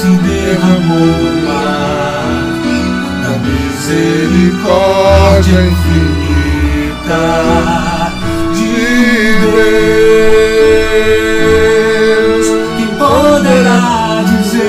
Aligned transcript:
se 0.00 0.06
derramou 0.06 1.12
mar 1.44 2.24
da 3.22 3.32
misericórdia 3.44 5.60
infinita 5.66 7.26
de 8.54 8.72
Deus. 12.32 12.48
Quem 12.78 12.88
poderá 12.96 14.24
dizer 14.24 14.64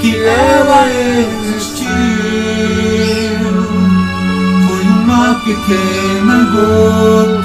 que 0.00 0.12
ela 0.18 0.80
existiu? 1.20 1.86
Foi 4.66 4.82
uma 4.82 5.38
pequena 5.44 6.36
gota. 6.50 7.41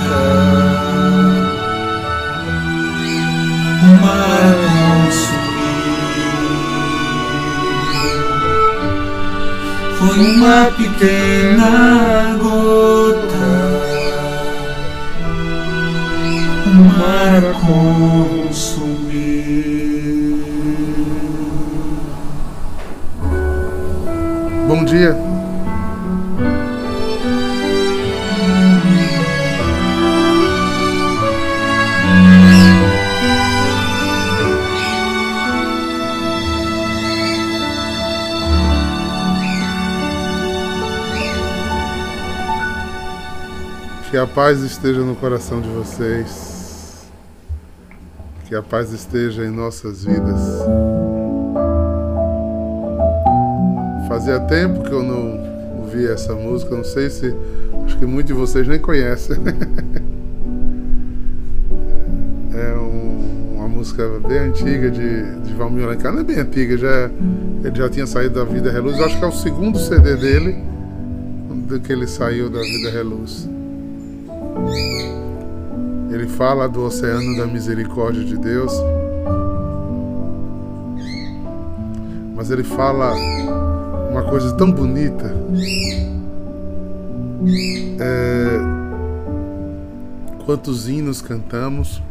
Uma 10.19 10.71
pequena 10.77 12.37
gota. 12.39 13.37
O 16.65 16.99
mar. 16.99 17.17
Que 44.09 44.17
a 44.17 44.25
paz 44.25 44.61
esteja 44.61 45.01
no 45.01 45.15
coração 45.15 45.59
de 45.61 45.67
vocês. 45.69 47.05
Que 48.47 48.55
a 48.55 48.61
paz 48.63 48.93
esteja 48.93 49.43
em 49.45 49.49
nossas 49.51 50.05
vidas. 50.05 50.39
Fazia 54.07 54.39
tempo 54.39 54.83
que 54.83 54.91
eu 54.91 55.03
não 55.03 55.79
ouvia 55.81 56.11
essa 56.11 56.33
música, 56.33 56.75
não 56.75 56.83
sei 56.85 57.09
se. 57.09 57.35
Acho 57.85 57.97
que 57.97 58.05
muitos 58.05 58.27
de 58.33 58.39
vocês 58.39 58.67
nem 58.67 58.79
conhecem. 58.79 59.37
É 62.59 62.75
um- 62.75 63.53
uma 63.55 63.67
música 63.67 64.03
bem 64.27 64.39
antiga 64.39 64.89
de, 64.89 65.41
de 65.41 65.53
Valmir 65.53 65.85
Alencar, 65.85 66.11
não 66.11 66.21
é 66.21 66.23
bem 66.23 66.39
antiga, 66.39 66.75
já, 66.75 67.07
ele 67.63 67.75
já 67.75 67.87
tinha 67.87 68.07
saído 68.07 68.33
da 68.33 68.43
Vida 68.43 68.71
Reluz. 68.71 68.99
Acho 68.99 69.19
que 69.19 69.23
é 69.23 69.27
o 69.27 69.31
segundo 69.31 69.77
CD 69.77 70.15
dele, 70.15 70.57
do 71.67 71.79
que 71.79 71.91
ele 71.93 72.07
saiu 72.07 72.49
da 72.49 72.59
Vida 72.59 72.89
Reluz. 72.89 73.47
Ele 76.11 76.27
fala 76.27 76.67
do 76.67 76.83
oceano 76.83 77.37
da 77.37 77.45
misericórdia 77.45 78.23
de 78.23 78.37
Deus. 78.37 78.71
Mas 82.35 82.49
ele 82.49 82.63
fala 82.63 83.13
uma 84.11 84.23
coisa 84.23 84.53
tão 84.55 84.71
bonita. 84.71 85.35
É, 87.99 88.59
quantos 90.45 90.87
hinos 90.87 91.21
cantamos, 91.21 92.01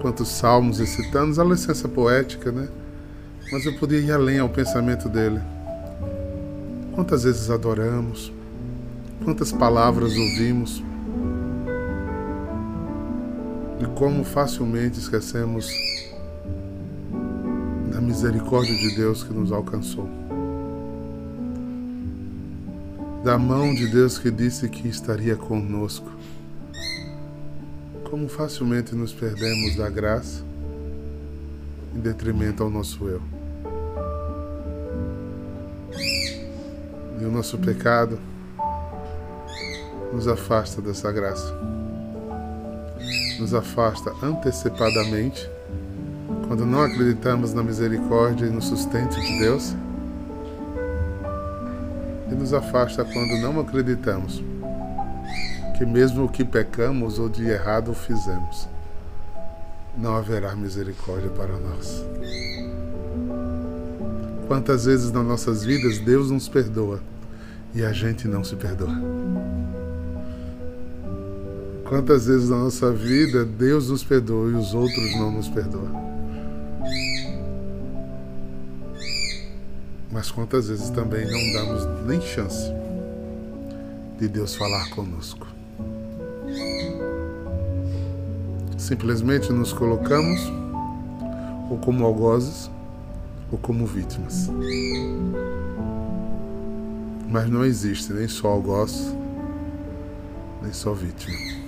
quantos 0.00 0.28
salmos 0.28 0.78
recitamos, 0.78 1.38
a 1.38 1.44
licença 1.44 1.88
poética, 1.88 2.50
né? 2.50 2.68
Mas 3.52 3.64
eu 3.64 3.74
podia 3.78 3.98
ir 3.98 4.10
além 4.10 4.38
ao 4.38 4.48
pensamento 4.48 5.08
dele. 5.08 5.40
Quantas 6.94 7.24
vezes 7.24 7.50
adoramos, 7.50 8.32
quantas 9.24 9.52
palavras 9.52 10.12
ouvimos, 10.16 10.82
e 13.82 13.86
como 13.98 14.22
facilmente 14.22 15.00
esquecemos 15.00 15.68
da 17.92 18.00
misericórdia 18.00 18.76
de 18.76 18.94
Deus 18.94 19.24
que 19.24 19.32
nos 19.32 19.50
alcançou. 19.50 20.08
Da 23.24 23.36
mão 23.36 23.74
de 23.74 23.88
Deus 23.88 24.18
que 24.18 24.30
disse 24.30 24.68
que 24.68 24.86
estaria 24.86 25.34
conosco. 25.34 26.10
Como 28.08 28.28
facilmente 28.28 28.94
nos 28.94 29.12
perdemos 29.12 29.74
da 29.74 29.90
graça 29.90 30.44
em 31.94 31.98
detrimento 31.98 32.62
ao 32.62 32.70
nosso 32.70 33.08
eu. 33.08 33.22
E 37.20 37.24
o 37.24 37.30
nosso 37.30 37.58
pecado 37.58 38.18
nos 40.12 40.28
afasta 40.28 40.80
dessa 40.80 41.10
graça. 41.10 41.52
Nos 43.42 43.54
afasta 43.54 44.14
antecipadamente 44.22 45.50
quando 46.46 46.64
não 46.64 46.80
acreditamos 46.80 47.52
na 47.52 47.60
misericórdia 47.60 48.46
e 48.46 48.50
no 48.50 48.62
sustento 48.62 49.20
de 49.20 49.38
Deus, 49.40 49.74
e 52.30 52.34
nos 52.36 52.54
afasta 52.54 53.04
quando 53.04 53.36
não 53.42 53.58
acreditamos 53.58 54.40
que, 55.76 55.84
mesmo 55.84 56.26
o 56.26 56.28
que 56.28 56.44
pecamos 56.44 57.18
ou 57.18 57.28
de 57.28 57.44
errado 57.48 57.92
fizemos, 57.94 58.68
não 59.98 60.14
haverá 60.14 60.54
misericórdia 60.54 61.30
para 61.30 61.58
nós. 61.58 62.06
Quantas 64.46 64.84
vezes 64.84 65.10
nas 65.10 65.26
nossas 65.26 65.64
vidas 65.64 65.98
Deus 65.98 66.30
nos 66.30 66.48
perdoa 66.48 67.00
e 67.74 67.84
a 67.84 67.92
gente 67.92 68.28
não 68.28 68.44
se 68.44 68.54
perdoa? 68.54 69.81
Quantas 71.92 72.24
vezes 72.24 72.48
na 72.48 72.56
nossa 72.56 72.90
vida 72.90 73.44
Deus 73.44 73.90
nos 73.90 74.02
perdoa 74.02 74.50
e 74.50 74.54
os 74.54 74.72
outros 74.72 75.14
não 75.14 75.30
nos 75.30 75.46
perdoam? 75.46 75.92
Mas 80.10 80.30
quantas 80.30 80.68
vezes 80.68 80.88
também 80.88 81.30
não 81.30 81.52
damos 81.52 82.06
nem 82.06 82.18
chance 82.22 82.72
de 84.18 84.26
Deus 84.26 84.54
falar 84.54 84.88
conosco? 84.88 85.46
Simplesmente 88.78 89.52
nos 89.52 89.74
colocamos 89.74 90.40
ou 91.70 91.76
como 91.76 92.06
algozes 92.06 92.70
ou 93.50 93.58
como 93.58 93.84
vítimas. 93.84 94.48
Mas 97.28 97.50
não 97.50 97.62
existe 97.62 98.14
nem 98.14 98.26
só 98.28 98.48
algoz, 98.48 99.14
nem 100.62 100.72
só 100.72 100.94
vítima. 100.94 101.61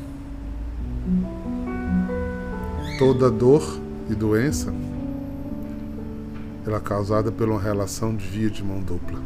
Toda 2.98 3.30
dor 3.30 3.80
e 4.08 4.14
doença 4.14 4.72
ela 6.66 6.78
é 6.78 6.80
causada 6.80 7.30
por 7.30 7.48
uma 7.48 7.60
relação 7.60 8.16
de 8.16 8.26
via 8.26 8.48
de 8.48 8.62
mão 8.62 8.80
dupla. 8.80 9.20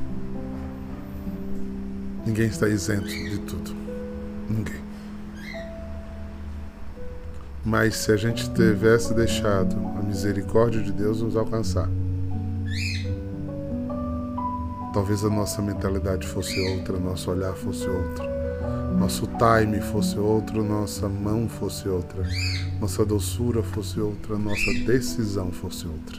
Ninguém 2.27 2.47
está 2.47 2.69
isento 2.69 3.07
de 3.07 3.39
tudo. 3.39 3.71
Ninguém. 4.49 4.81
Mas 7.65 7.97
se 7.97 8.11
a 8.11 8.17
gente 8.17 8.51
tivesse 8.53 9.15
deixado 9.15 9.77
a 9.99 10.03
misericórdia 10.03 10.83
de 10.83 10.91
Deus 10.91 11.23
nos 11.23 11.37
alcançar, 11.37 11.89
talvez 14.93 15.25
a 15.25 15.31
nossa 15.31 15.63
mentalidade 15.63 16.27
fosse 16.27 16.59
outra, 16.73 16.99
nosso 16.99 17.31
olhar 17.31 17.53
fosse 17.55 17.89
outro, 17.89 18.25
nosso 18.99 19.28
time 19.39 19.81
fosse 19.81 20.19
outro, 20.19 20.65
nossa 20.65 21.09
mão 21.09 21.49
fosse 21.49 21.89
outra, 21.89 22.25
nossa 22.81 23.05
doçura 23.05 23.63
fosse 23.63 24.01
outra, 24.01 24.37
nossa 24.37 24.73
decisão 24.85 25.53
fosse 25.53 25.87
outra. 25.87 26.19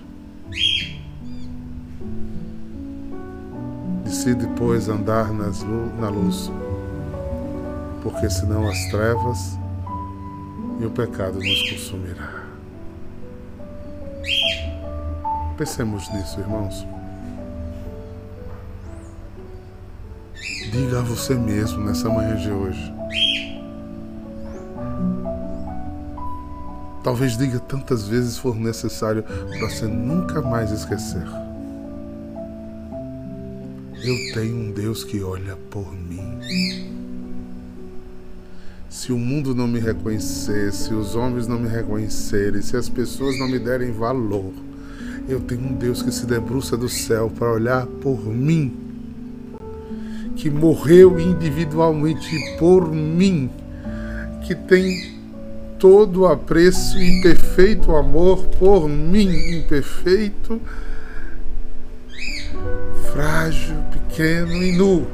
Decide, 4.06 4.48
pois, 4.57 4.88
andar 4.88 5.33
nas 5.33 5.62
na 6.00 6.10
luz, 6.10 6.50
porque 8.01 8.30
senão 8.30 8.68
as 8.68 8.86
trevas 8.89 9.57
e 10.80 10.86
o 10.86 10.89
pecado 10.89 11.38
nos 11.39 11.69
consumirá. 11.69 12.45
Pensemos 15.57 16.10
nisso, 16.13 16.39
irmãos. 16.39 16.88
Diga 20.72 21.00
a 21.00 21.01
você 21.01 21.33
mesmo 21.36 21.83
nessa 21.83 22.07
manhã 22.10 22.36
de 22.38 22.50
hoje. 22.50 22.99
Talvez 27.10 27.36
diga 27.36 27.58
tantas 27.58 28.08
vezes 28.08 28.38
for 28.38 28.56
necessário 28.56 29.24
para 29.24 29.68
você 29.68 29.88
nunca 29.88 30.44
mais 30.44 30.70
esquecer. 30.70 31.26
Eu 33.96 34.16
tenho 34.36 34.56
um 34.56 34.72
Deus 34.72 35.04
que 35.04 35.24
olha 35.24 35.58
por 35.72 35.92
mim. 35.92 36.38
Se 38.88 39.12
o 39.12 39.18
mundo 39.18 39.56
não 39.56 39.68
me 39.68 39.80
reconhecer, 39.80 40.72
se 40.72 40.94
os 40.94 41.16
homens 41.16 41.48
não 41.48 41.60
me 41.60 41.68
reconhecerem, 41.68 42.62
se 42.62 42.78
as 42.78 42.88
pessoas 42.88 43.40
não 43.40 43.48
me 43.48 43.58
derem 43.58 43.92
valor, 43.92 44.54
eu 45.28 45.40
tenho 45.40 45.62
um 45.62 45.74
Deus 45.74 46.04
que 46.04 46.12
se 46.12 46.28
debruça 46.28 46.78
do 46.78 46.88
céu 46.88 47.28
para 47.28 47.52
olhar 47.52 47.88
por 47.88 48.24
mim, 48.24 48.72
que 50.36 50.48
morreu 50.48 51.20
individualmente 51.20 52.56
por 52.60 52.94
mim, 52.94 53.50
que 54.46 54.54
tem 54.54 55.19
todo 55.80 56.28
apreço 56.28 57.00
e 57.00 57.22
perfeito 57.22 57.96
amor 57.96 58.46
por 58.60 58.88
mim, 58.90 59.30
imperfeito, 59.58 60.62
frágil, 63.14 63.78
pequeno 63.92 64.52
e 64.52 64.78
nu. 64.78 65.08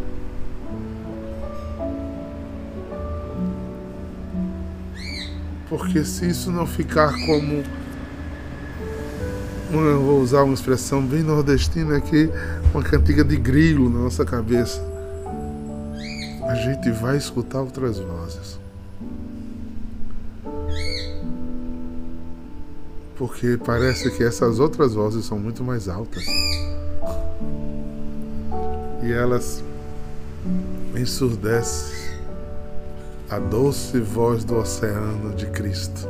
Porque 5.70 6.04
se 6.04 6.28
isso 6.28 6.52
não 6.52 6.66
ficar 6.66 7.14
como 7.26 7.64
eu 9.72 10.02
vou 10.02 10.22
usar 10.22 10.44
uma 10.44 10.54
expressão 10.54 11.06
bem 11.06 11.22
nordestina 11.22 11.98
aqui, 11.98 12.30
uma 12.74 12.82
cantiga 12.82 13.24
de 13.24 13.36
grilo 13.36 13.90
na 13.90 14.00
nossa 14.00 14.24
cabeça. 14.24 14.82
A 16.48 16.56
gente 16.56 16.92
vai 16.92 17.18
escutar 17.18 17.62
outras 17.62 18.00
vozes. 18.00 18.65
Porque 23.18 23.58
parece 23.64 24.12
que 24.12 24.24
essas 24.24 24.60
outras 24.60 24.94
vozes 24.94 25.26
são 25.26 25.40
muito 25.40 25.64
mais 25.64 25.88
altas. 25.88 26.24
E 29.04 29.12
elas 29.12 29.64
ensurdecem 30.96 32.16
a 33.30 33.40
doce 33.40 34.00
voz 34.00 34.44
do 34.44 34.58
oceano 34.58 35.34
de 35.34 35.48
Cristo 35.48 36.08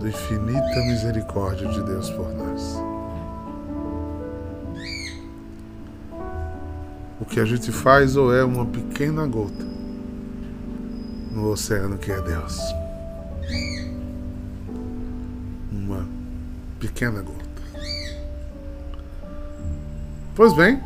da 0.00 0.08
infinita 0.08 0.80
misericórdia 0.86 1.68
de 1.68 1.82
Deus 1.82 2.10
por 2.10 2.32
nós. 2.34 2.76
O 7.20 7.24
que 7.24 7.40
a 7.40 7.44
gente 7.44 7.72
faz 7.72 8.16
ou 8.16 8.32
é 8.32 8.44
uma 8.44 8.64
pequena 8.64 9.26
gota 9.26 9.66
no 11.32 11.50
oceano 11.50 11.98
que 11.98 12.12
é 12.12 12.20
Deus. 12.20 12.58
Gota. 17.06 17.48
Pois 20.34 20.54
bem, 20.54 20.80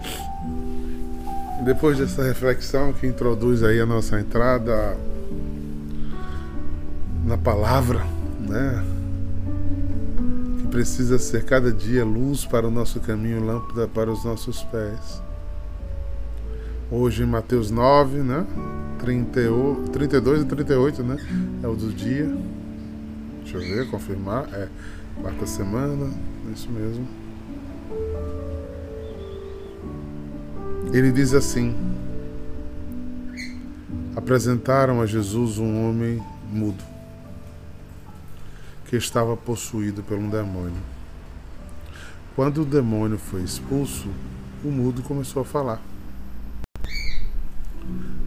depois 1.65 1.99
dessa 1.99 2.23
reflexão 2.23 2.93
que 2.93 3.07
introduz 3.07 3.63
aí 3.63 3.81
a 3.81 3.87
nossa 3.87 4.21
entrada 4.21 4.97
na 7.25 7.37
palavra, 7.37 8.05
né? 8.41 8.85
precisa 10.73 11.19
ser 11.19 11.45
cada 11.45 11.71
dia 11.71 12.03
luz 12.03 12.47
para 12.47 12.67
o 12.67 12.71
nosso 12.71 12.99
caminho, 12.99 13.45
lâmpada 13.45 13.87
para 13.87 14.11
os 14.11 14.25
nossos 14.25 14.63
pés. 14.65 15.23
Hoje 16.91 17.25
em 17.25 17.27
Mateus 17.27 17.71
9, 17.71 18.19
né? 18.23 18.47
30, 18.99 19.41
32 19.93 20.43
e 20.43 20.45
38, 20.47 21.03
né? 21.03 21.17
É 21.63 21.69
o 21.69 21.75
do 21.75 21.93
dia. 21.93 22.35
Deixa 23.43 23.59
eu 23.59 23.61
ver, 23.61 23.91
confirmar. 23.91 24.49
É 24.55 24.69
quarta 25.21 25.47
semana, 25.47 26.11
é 26.49 26.53
isso 26.53 26.71
mesmo. 26.71 27.07
Ele 30.93 31.11
diz 31.11 31.35
assim: 31.35 31.75
Apresentaram 34.15 35.01
a 35.01 35.07
Jesus 35.07 35.59
um 35.59 35.89
homem 35.89 36.23
mudo 36.51 36.85
que 38.87 38.97
estava 38.97 39.35
possuído 39.37 40.03
por 40.03 40.19
um 40.19 40.29
demônio. 40.29 40.83
Quando 42.37 42.63
o 42.63 42.65
demônio 42.67 43.19
foi 43.19 43.43
expulso, 43.43 44.09
o 44.63 44.71
mudo 44.71 45.03
começou 45.03 45.41
a 45.41 45.45
falar. 45.47 45.81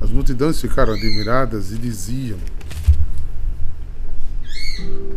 As 0.01 0.09
multidões 0.09 0.59
ficaram 0.59 0.93
admiradas 0.93 1.71
e 1.71 1.77
diziam: 1.77 2.39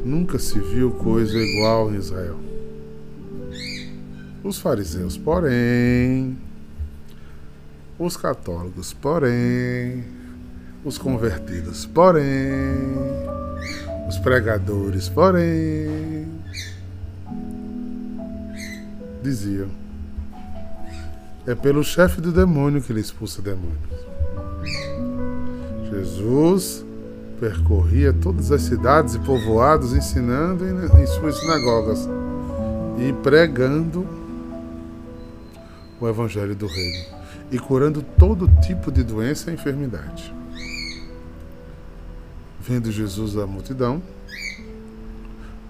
Nunca 0.08 0.38
se 0.38 0.58
viu 0.58 0.90
coisa 0.90 1.36
igual 1.36 1.92
em 1.92 1.96
Israel. 1.96 2.38
Os 4.42 4.58
fariseus, 4.58 5.18
porém, 5.18 6.38
os 7.98 8.16
católicos, 8.16 8.94
porém, 8.94 10.02
os 10.82 10.96
convertidos, 10.96 11.84
porém, 11.84 12.24
os 14.08 14.16
pregadores, 14.16 15.10
porém, 15.10 16.26
diziam: 19.22 19.68
é 21.46 21.54
pelo 21.54 21.84
chefe 21.84 22.22
do 22.22 22.32
demônio 22.32 22.80
que 22.80 22.90
ele 22.92 23.02
expulsa 23.02 23.42
demônios. 23.42 23.76
Jesus 25.90 26.87
percorria 27.38 28.12
todas 28.12 28.50
as 28.50 28.62
cidades 28.62 29.14
e 29.14 29.18
povoados, 29.20 29.92
ensinando 29.92 30.64
em 30.66 31.06
suas 31.06 31.38
sinagogas 31.38 32.08
e 32.98 33.12
pregando 33.22 34.06
o 36.00 36.08
evangelho 36.08 36.54
do 36.54 36.66
reino 36.66 37.18
e 37.50 37.58
curando 37.58 38.02
todo 38.02 38.48
tipo 38.60 38.92
de 38.92 39.02
doença 39.02 39.50
e 39.50 39.54
enfermidade. 39.54 40.34
Vendo 42.60 42.92
Jesus 42.92 43.36
a 43.36 43.46
multidão, 43.46 44.02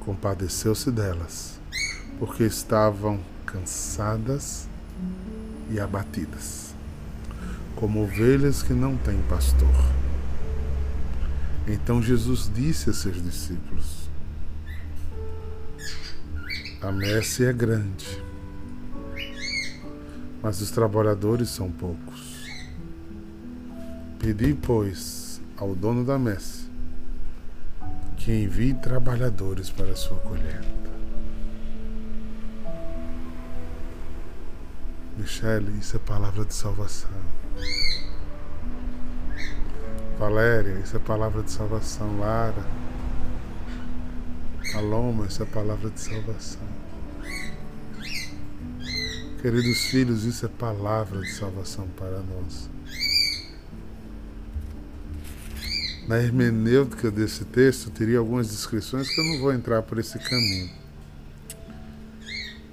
compadeceu-se 0.01 0.91
delas, 0.91 1.61
porque 2.19 2.43
estavam 2.43 3.21
cansadas 3.47 4.67
e 5.71 5.79
abatidas, 5.79 6.75
como 7.77 8.03
ovelhas 8.03 8.63
que 8.63 8.73
não 8.73 8.97
têm 8.97 9.19
pastor. 9.29 9.69
Então 11.71 12.03
Jesus 12.03 12.51
disse 12.55 12.89
a 12.89 12.95
seus 12.95 13.23
discípulos: 13.23 14.09
A 16.81 16.91
messe 16.91 17.45
é 17.45 17.53
grande, 17.53 18.25
mas 20.43 20.63
os 20.63 20.71
trabalhadores 20.71 21.51
são 21.51 21.71
poucos. 21.71 22.49
Pedi, 24.19 24.55
pois, 24.55 25.43
ao 25.59 25.75
dono 25.75 26.07
da 26.07 26.19
messe 26.19 26.67
que 28.17 28.33
envie 28.33 28.73
trabalhadores 28.73 29.69
para 29.69 29.93
a 29.93 29.97
sua 29.97 30.17
colheita. 30.21 30.67
Michele, 35.17 35.79
isso 35.79 35.97
é 35.97 35.99
palavra 35.99 36.45
de 36.45 36.55
salvação. 36.55 37.11
Valéria, 40.19 40.81
isso 40.83 40.97
é 40.97 41.01
palavra 41.01 41.43
de 41.43 41.51
salvação. 41.51 42.19
Lara, 42.19 42.67
Aloma, 44.75 45.27
isso 45.27 45.43
é 45.43 45.47
palavra 45.47 45.91
de 45.91 46.01
salvação. 46.01 46.67
Queridos 49.41 49.85
filhos, 49.85 50.25
isso 50.25 50.45
é 50.45 50.49
palavra 50.49 51.21
de 51.21 51.31
salvação 51.31 51.87
para 51.97 52.21
nós. 52.21 52.69
na 56.09 56.19
hermenêutica 56.19 57.11
desse 57.11 57.45
texto 57.45 57.91
teria 57.91 58.19
algumas 58.19 58.49
descrições 58.49 59.11
que 59.11 59.21
eu 59.21 59.25
não 59.25 59.41
vou 59.41 59.53
entrar 59.53 59.83
por 59.83 59.99
esse 59.99 60.19
caminho. 60.19 60.71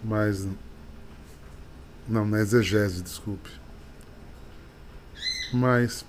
Mas. 0.02 0.48
Não, 2.08 2.26
na 2.26 2.40
exegese, 2.40 3.04
desculpe. 3.04 3.50
Mas. 5.54 6.06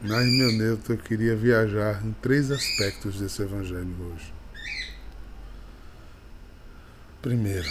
Na 0.00 0.22
hermenêutica 0.22 0.92
eu 0.92 0.98
queria 0.98 1.34
viajar 1.34 2.04
em 2.06 2.12
três 2.22 2.52
aspectos 2.52 3.18
desse 3.18 3.42
evangelho 3.42 3.94
hoje. 4.00 4.32
Primeiro, 7.20 7.68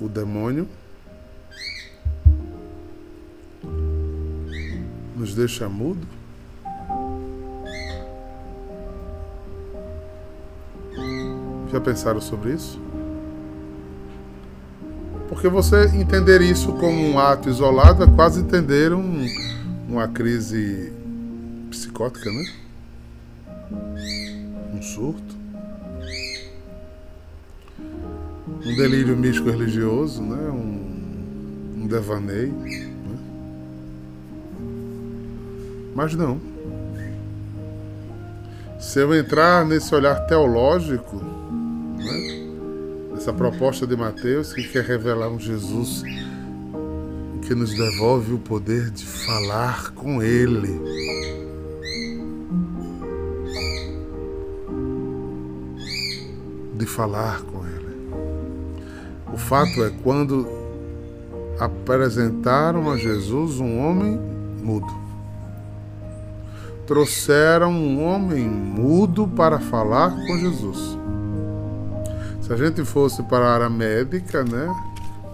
o 0.00 0.08
demônio 0.08 0.66
nos 5.14 5.34
deixa 5.34 5.68
mudo? 5.68 6.06
Já 11.70 11.80
pensaram 11.82 12.20
sobre 12.22 12.54
isso? 12.54 12.85
Porque 15.36 15.48
você 15.48 15.84
entender 15.94 16.40
isso 16.40 16.72
como 16.72 16.98
um 16.98 17.18
ato 17.18 17.50
isolado 17.50 18.02
é 18.02 18.06
quase 18.06 18.40
entender 18.40 18.94
um, 18.94 19.26
uma 19.86 20.08
crise 20.08 20.90
psicótica, 21.68 22.30
né? 22.32 22.44
Um 24.72 24.80
surto. 24.80 25.36
Um 28.64 28.76
delírio 28.76 29.14
místico 29.14 29.50
religioso, 29.50 30.22
né? 30.22 30.48
Um 30.48 30.76
um 31.76 31.86
devaneio. 31.86 32.52
Né? 32.52 32.88
Mas 35.94 36.14
não. 36.14 36.40
Se 38.80 39.00
eu 39.00 39.14
entrar 39.14 39.66
nesse 39.66 39.94
olhar 39.94 40.26
teológico? 40.26 41.22
Essa 43.26 43.32
proposta 43.32 43.84
de 43.88 43.96
Mateus, 43.96 44.52
que 44.52 44.62
quer 44.68 44.84
revelar 44.84 45.28
um 45.28 45.40
Jesus 45.40 46.04
que 47.42 47.56
nos 47.56 47.74
devolve 47.74 48.34
o 48.34 48.38
poder 48.38 48.88
de 48.90 49.04
falar 49.04 49.90
com 49.94 50.22
Ele. 50.22 50.80
De 56.74 56.86
falar 56.86 57.42
com 57.42 57.66
Ele. 57.66 58.12
O 59.34 59.36
fato 59.36 59.82
é 59.82 59.90
quando 60.04 60.46
apresentaram 61.58 62.92
a 62.92 62.96
Jesus 62.96 63.58
um 63.58 63.80
homem 63.80 64.20
mudo. 64.62 64.94
Trouxeram 66.86 67.72
um 67.72 68.04
homem 68.04 68.48
mudo 68.48 69.26
para 69.26 69.58
falar 69.58 70.12
com 70.12 70.38
Jesus. 70.38 71.05
Se 72.46 72.52
a 72.52 72.56
gente 72.56 72.84
fosse 72.84 73.24
para 73.24 73.44
a 73.44 73.54
área 73.54 73.68
médica, 73.68 74.44
né? 74.44 74.72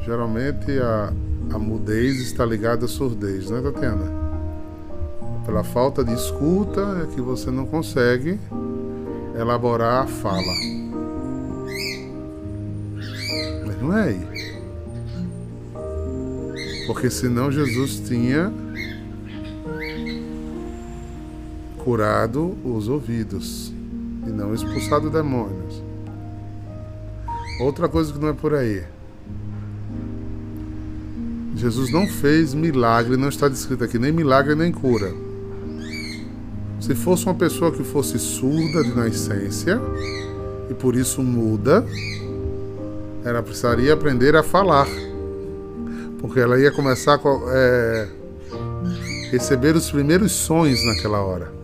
Geralmente 0.01 0.79
a, 0.79 1.13
a 1.53 1.59
mudez 1.59 2.19
está 2.23 2.43
ligada 2.43 2.87
à 2.87 2.89
surdez, 2.89 3.51
né, 3.51 3.61
Tatiana? 3.61 4.11
Pela 5.45 5.63
falta 5.63 6.03
de 6.03 6.15
escuta 6.15 6.81
é 7.03 7.15
que 7.15 7.21
você 7.21 7.51
não 7.51 7.67
consegue 7.67 8.41
elaborar 9.39 10.05
a 10.05 10.07
fala. 10.07 10.55
Mas 13.67 13.79
não 13.79 13.99
é 13.99 14.05
aí. 14.05 14.27
Porque 16.87 17.11
senão 17.11 17.53
Jesus 17.53 18.01
tinha 18.09 18.51
curado 21.85 22.57
os 22.65 22.89
ouvidos 22.89 23.71
e 24.27 24.31
não 24.31 24.55
expulsado 24.55 25.11
demônios. 25.11 25.72
Outra 27.63 27.89
coisa 27.89 28.13
que 28.13 28.19
não 28.19 28.29
é 28.29 28.33
por 28.33 28.55
aí. 28.55 28.83
Jesus 31.55 31.93
não 31.93 32.09
fez 32.09 32.55
milagre, 32.55 33.17
não 33.17 33.29
está 33.29 33.49
descrito 33.49 33.85
aqui 33.85 33.99
nem 33.99 34.11
milagre 34.11 34.57
nem 34.57 34.73
cura. 34.73 35.15
Se 36.81 36.93
fosse 36.97 37.25
uma 37.25 37.35
pessoa 37.35 37.71
que 37.71 37.85
fosse 37.85 38.19
surda 38.19 38.83
de 38.83 38.93
nascença 38.93 39.81
e 40.69 40.75
por 40.75 40.97
isso 40.97 41.23
muda, 41.23 41.87
ela 43.25 43.41
precisaria 43.43 43.95
aprender 43.95 44.35
a 44.35 44.43
falar 44.43 44.89
porque 46.19 46.41
ela 46.41 46.59
ia 46.59 46.73
começar 46.73 47.15
a 47.15 47.21
é, 47.53 48.09
receber 49.31 49.77
os 49.77 49.89
primeiros 49.89 50.33
sonhos 50.33 50.85
naquela 50.85 51.21
hora. 51.21 51.62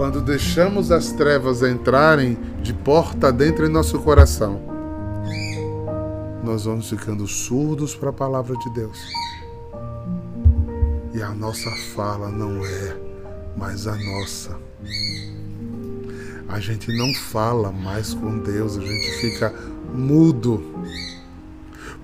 Quando 0.00 0.22
deixamos 0.22 0.90
as 0.90 1.12
trevas 1.12 1.62
entrarem 1.62 2.38
de 2.62 2.72
porta 2.72 3.30
dentro 3.30 3.66
em 3.66 3.68
nosso 3.68 3.98
coração, 3.98 4.58
nós 6.42 6.64
vamos 6.64 6.88
ficando 6.88 7.28
surdos 7.28 7.94
para 7.94 8.08
a 8.08 8.12
palavra 8.14 8.56
de 8.56 8.70
Deus. 8.70 8.98
E 11.12 11.22
a 11.22 11.28
nossa 11.34 11.70
fala 11.94 12.30
não 12.30 12.64
é 12.64 12.96
mais 13.58 13.86
a 13.86 13.94
nossa 13.94 14.58
a 16.48 16.58
gente 16.58 16.90
não 16.96 17.12
fala 17.12 17.70
mais 17.70 18.14
com 18.14 18.38
Deus, 18.38 18.78
a 18.78 18.80
gente 18.80 19.10
fica 19.20 19.54
mudo. 19.94 20.64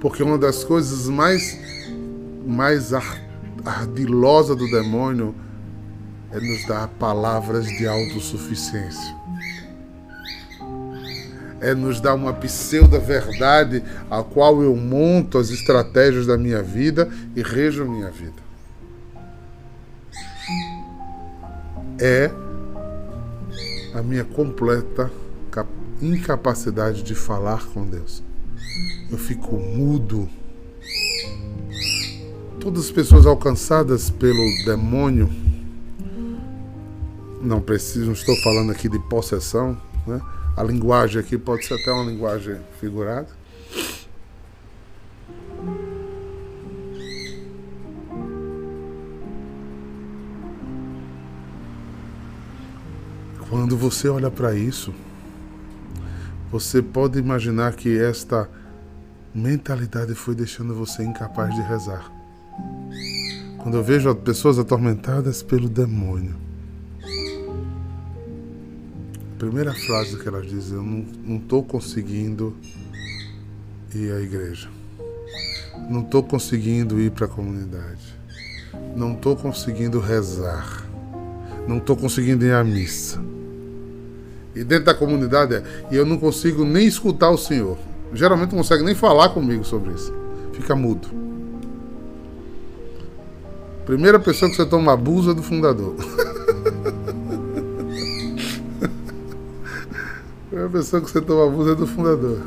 Porque 0.01 0.23
uma 0.23 0.37
das 0.37 0.63
coisas 0.63 1.09
mais 1.09 1.59
mais 2.47 2.93
ardilosa 3.65 4.55
do 4.55 4.71
demônio 4.71 5.35
é 6.33 6.41
nos 6.41 6.67
dar 6.67 6.89
palavras 6.89 7.67
de 7.67 7.87
autossuficiência. 7.87 9.17
É 11.61 11.75
nos 11.75 12.01
dar 12.01 12.15
uma 12.15 12.33
pseudo-verdade 12.35 13.83
a 14.11 14.23
qual 14.23 14.63
eu 14.63 14.77
monto 14.77 15.39
as 15.39 15.51
estratégias 15.51 16.27
da 16.27 16.37
minha 16.37 16.63
vida 16.63 17.09
e 17.35 17.43
rejo 17.43 17.85
minha 17.85 18.11
vida. 18.11 18.47
É 21.99 22.31
a 23.95 24.03
minha 24.03 24.25
completa 24.25 25.11
incapacidade 26.01 27.03
de 27.03 27.15
falar 27.15 27.65
com 27.69 27.87
Deus. 27.87 28.23
Eu 29.11 29.19
fico 29.19 29.57
mudo. 29.57 30.29
Todas 32.61 32.87
as 32.87 32.91
pessoas 32.91 33.27
alcançadas 33.27 34.11
pelo 34.11 34.43
demônio, 34.65 35.31
não 37.41 37.61
preciso, 37.61 38.07
não 38.07 38.13
estou 38.13 38.37
falando 38.43 38.73
aqui 38.73 38.89
de 38.89 38.99
possessão, 38.99 39.81
né? 40.07 40.21
A 40.57 40.63
linguagem 40.63 41.21
aqui 41.21 41.37
pode 41.37 41.67
ser 41.67 41.75
até 41.75 41.93
uma 41.93 42.11
linguagem 42.11 42.57
figurada. 42.81 43.29
Quando 53.49 53.77
você 53.77 54.09
olha 54.09 54.31
para 54.31 54.55
isso, 54.55 54.95
você 56.51 56.81
pode 56.81 57.19
imaginar 57.19 57.75
que 57.75 57.99
esta 57.99 58.49
mentalidade 59.35 60.15
foi 60.15 60.35
deixando 60.35 60.75
você 60.75 61.05
incapaz 61.05 61.55
de 61.55 61.61
rezar. 61.61 62.11
Quando 63.59 63.77
eu 63.77 63.85
vejo 63.85 64.15
pessoas 64.15 64.59
atormentadas 64.59 65.43
pelo 65.43 65.69
demônio, 65.69 66.35
primeira 69.37 69.73
frase 69.73 70.19
que 70.19 70.27
elas 70.27 70.47
dizem: 70.47 70.77
Eu 70.77 70.83
não 70.83 71.37
estou 71.37 71.63
conseguindo 71.63 72.57
ir 73.95 74.13
à 74.13 74.21
igreja, 74.21 74.69
não 75.89 76.01
estou 76.01 76.23
conseguindo 76.23 76.99
ir 76.99 77.11
para 77.11 77.27
a 77.27 77.29
comunidade, 77.29 78.17
não 78.97 79.13
estou 79.13 79.37
conseguindo 79.37 80.01
rezar, 80.01 80.87
não 81.69 81.79
estou 81.79 81.97
conseguindo 81.97 82.45
ir 82.45 82.53
à 82.53 82.65
missa. 82.65 83.23
E 84.55 84.65
dentro 84.65 84.87
da 84.87 84.95
comunidade 84.95 85.55
é, 85.55 85.63
e 85.91 85.97
eu 85.97 86.07
não 86.07 86.19
consigo 86.19 86.65
nem 86.65 86.87
escutar 86.87 87.31
o 87.31 87.37
Senhor. 87.37 87.77
Geralmente 88.15 88.53
não 88.53 88.59
consegue 88.59 88.83
nem 88.83 88.95
falar 88.95 89.29
comigo 89.29 89.65
sobre 89.65 89.93
isso. 89.93 90.13
Fica 90.55 90.75
mudo. 90.75 91.09
Primeira 93.85 94.19
pessoa 94.19 94.51
que 94.51 94.57
você 94.57 94.65
toma 94.65 94.95
abuso 94.95 95.33
é 95.33 95.35
do 95.35 95.43
fundador. 95.43 95.95
Primeira 100.67 100.71
pessoa 100.71 101.03
que 101.03 101.11
você 101.11 101.21
toma 101.21 101.47
abuso 101.47 101.71
é 101.71 101.75
do 101.75 101.87
fundador. 101.87 102.41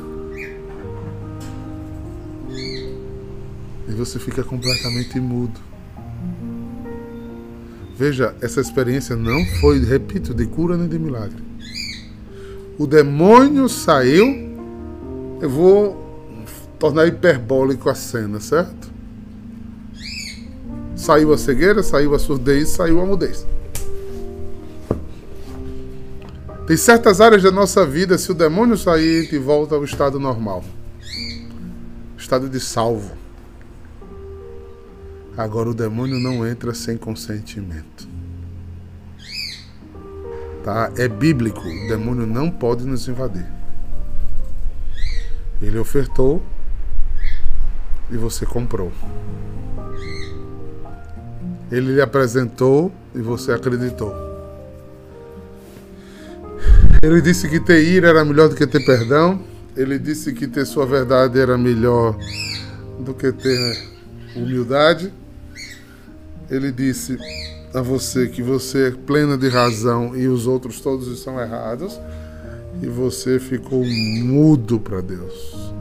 E 3.88 3.92
você 3.92 4.18
fica 4.18 4.44
completamente 4.44 5.18
mudo. 5.18 5.58
Veja, 7.96 8.34
essa 8.40 8.60
experiência 8.60 9.16
não 9.16 9.44
foi, 9.60 9.82
repito, 9.84 10.34
de 10.34 10.46
cura 10.46 10.76
nem 10.76 10.88
de 10.88 10.98
milagre 10.98 11.50
o 12.80 12.86
demônio 12.86 13.68
saiu. 13.68 14.26
Eu 15.38 15.50
vou 15.50 16.42
tornar 16.78 17.06
hiperbólico 17.06 17.90
a 17.90 17.94
cena, 17.94 18.40
certo? 18.40 18.90
Saiu 20.96 21.30
a 21.34 21.36
cegueira, 21.36 21.82
saiu 21.82 22.14
a 22.14 22.18
surdez, 22.18 22.70
saiu 22.70 23.02
a 23.02 23.04
mudez. 23.04 23.46
Tem 26.70 26.76
certas 26.76 27.20
áreas 27.20 27.42
da 27.42 27.50
nossa 27.50 27.84
vida, 27.84 28.16
se 28.16 28.30
o 28.30 28.34
demônio 28.34 28.78
sair, 28.78 29.18
a 29.18 29.22
gente 29.22 29.36
volta 29.38 29.74
ao 29.74 29.82
estado 29.82 30.20
normal 30.20 30.62
estado 32.16 32.48
de 32.48 32.60
salvo. 32.60 33.10
Agora 35.36 35.68
o 35.68 35.74
demônio 35.74 36.16
não 36.20 36.46
entra 36.46 36.72
sem 36.72 36.96
consentimento. 36.96 38.08
Tá? 40.62 40.92
É 40.96 41.08
bíblico, 41.08 41.58
o 41.58 41.88
demônio 41.88 42.24
não 42.24 42.48
pode 42.48 42.84
nos 42.84 43.08
invadir. 43.08 43.48
Ele 45.60 45.76
ofertou 45.76 46.40
e 48.12 48.16
você 48.16 48.46
comprou. 48.46 48.92
Ele 51.68 51.94
lhe 51.94 52.00
apresentou 52.00 52.92
e 53.12 53.20
você 53.20 53.50
acreditou. 53.50 54.29
Ele 57.02 57.22
disse 57.22 57.48
que 57.48 57.58
ter 57.58 57.82
ira 57.82 58.08
era 58.08 58.22
melhor 58.26 58.50
do 58.50 58.54
que 58.54 58.66
ter 58.66 58.84
perdão. 58.84 59.40
Ele 59.74 59.98
disse 59.98 60.34
que 60.34 60.46
ter 60.46 60.66
sua 60.66 60.84
verdade 60.84 61.40
era 61.40 61.56
melhor 61.56 62.14
do 62.98 63.14
que 63.14 63.32
ter 63.32 63.88
humildade. 64.36 65.10
Ele 66.50 66.70
disse 66.70 67.16
a 67.72 67.80
você 67.80 68.28
que 68.28 68.42
você 68.42 68.88
é 68.88 68.90
plena 68.90 69.38
de 69.38 69.48
razão 69.48 70.14
e 70.14 70.28
os 70.28 70.46
outros 70.46 70.80
todos 70.80 71.08
estão 71.08 71.40
errados. 71.40 71.98
e 72.82 72.86
você 72.86 73.38
ficou 73.38 73.84
mudo 73.84 74.78
para 74.78 75.00
Deus. 75.00 75.72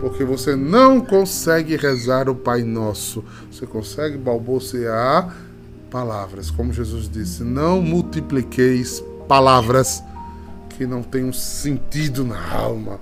Porque 0.00 0.24
você 0.24 0.56
não 0.56 1.00
consegue 1.00 1.76
rezar 1.76 2.28
o 2.30 2.34
Pai 2.34 2.62
Nosso. 2.62 3.22
Você 3.50 3.66
consegue 3.66 4.16
balbuciar 4.16 5.34
palavras, 5.90 6.50
como 6.50 6.72
Jesus 6.72 7.08
disse: 7.08 7.42
Não 7.42 7.80
multipliqueis 7.80 9.02
palavras 9.28 10.02
que 10.76 10.86
não 10.86 11.02
tenham 11.02 11.32
sentido 11.32 12.24
na 12.24 12.52
alma, 12.52 13.00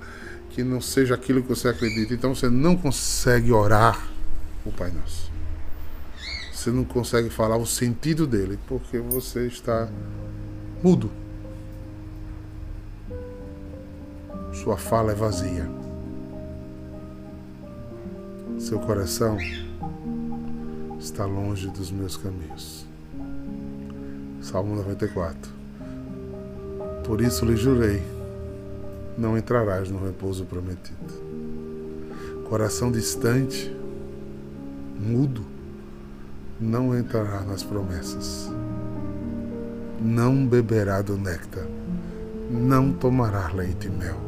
que 0.51 0.63
não 0.63 0.81
seja 0.81 1.15
aquilo 1.15 1.43
que 1.43 1.49
você 1.49 1.69
acredita. 1.69 2.15
Então 2.15 2.35
você 2.35 2.49
não 2.49 2.77
consegue 2.77 3.53
orar 3.53 4.09
o 4.65 4.71
Pai 4.71 4.91
Nosso. 4.93 5.31
Você 6.53 6.71
não 6.71 6.85
consegue 6.85 7.29
falar 7.29 7.57
o 7.57 7.67
sentido 7.67 8.27
dele, 8.27 8.59
porque 8.67 8.99
você 8.99 9.47
está 9.47 9.89
mudo. 10.83 11.11
Sua 14.53 14.77
fala 14.77 15.13
é 15.13 15.15
vazia. 15.15 15.69
Seu 18.59 18.79
coração 18.79 19.37
está 20.99 21.27
longe 21.27 21.69
dos 21.69 21.91
meus 21.91 22.17
caminhos. 22.17 22.87
Salmo 24.41 24.77
94. 24.77 25.54
Por 27.05 27.21
isso 27.21 27.45
lhe 27.45 27.57
jurei: 27.57 28.03
não 29.17 29.37
entrarás 29.37 29.91
no 29.91 30.05
repouso 30.05 30.45
prometido. 30.45 31.25
Coração 32.49 32.91
distante, 32.91 33.75
mudo, 34.99 35.45
não 36.61 36.97
entrará 36.97 37.41
nas 37.43 37.63
promessas. 37.63 38.51
Não 40.01 40.47
beberá 40.47 41.01
do 41.03 41.17
néctar, 41.17 41.67
não 42.51 42.93
tomará 42.93 43.49
leite 43.53 43.87
e 43.87 43.91
mel. 43.91 44.21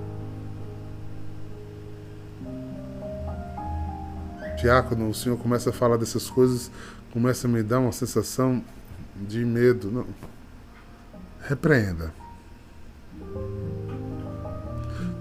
Diácono, 4.57 5.11
o 5.11 5.15
senhor 5.15 5.37
começa 5.37 5.71
a 5.71 5.73
falar 5.73 5.99
dessas 5.99 6.31
coisas, 6.31 6.71
começa 7.13 7.47
a 7.47 7.51
me 7.51 7.63
dar 7.63 7.79
uma 7.79 7.93
sensação 7.93 8.65
de 9.29 9.45
medo. 9.45 9.91
Não. 9.91 10.07
Repreenda. 11.43 12.26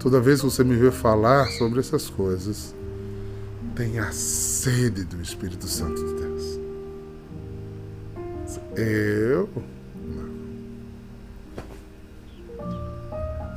Toda 0.06 0.20
vez 0.20 0.40
que 0.40 0.46
você 0.46 0.62
me 0.62 0.76
vê 0.76 0.92
falar 0.92 1.48
sobre 1.48 1.80
essas 1.80 2.08
coisas, 2.08 2.72
tenha 3.74 4.12
sede 4.12 5.02
do 5.02 5.20
Espírito 5.20 5.66
Santo 5.66 5.96
de 5.96 6.14
Deus. 6.14 6.60
Eu. 8.76 9.48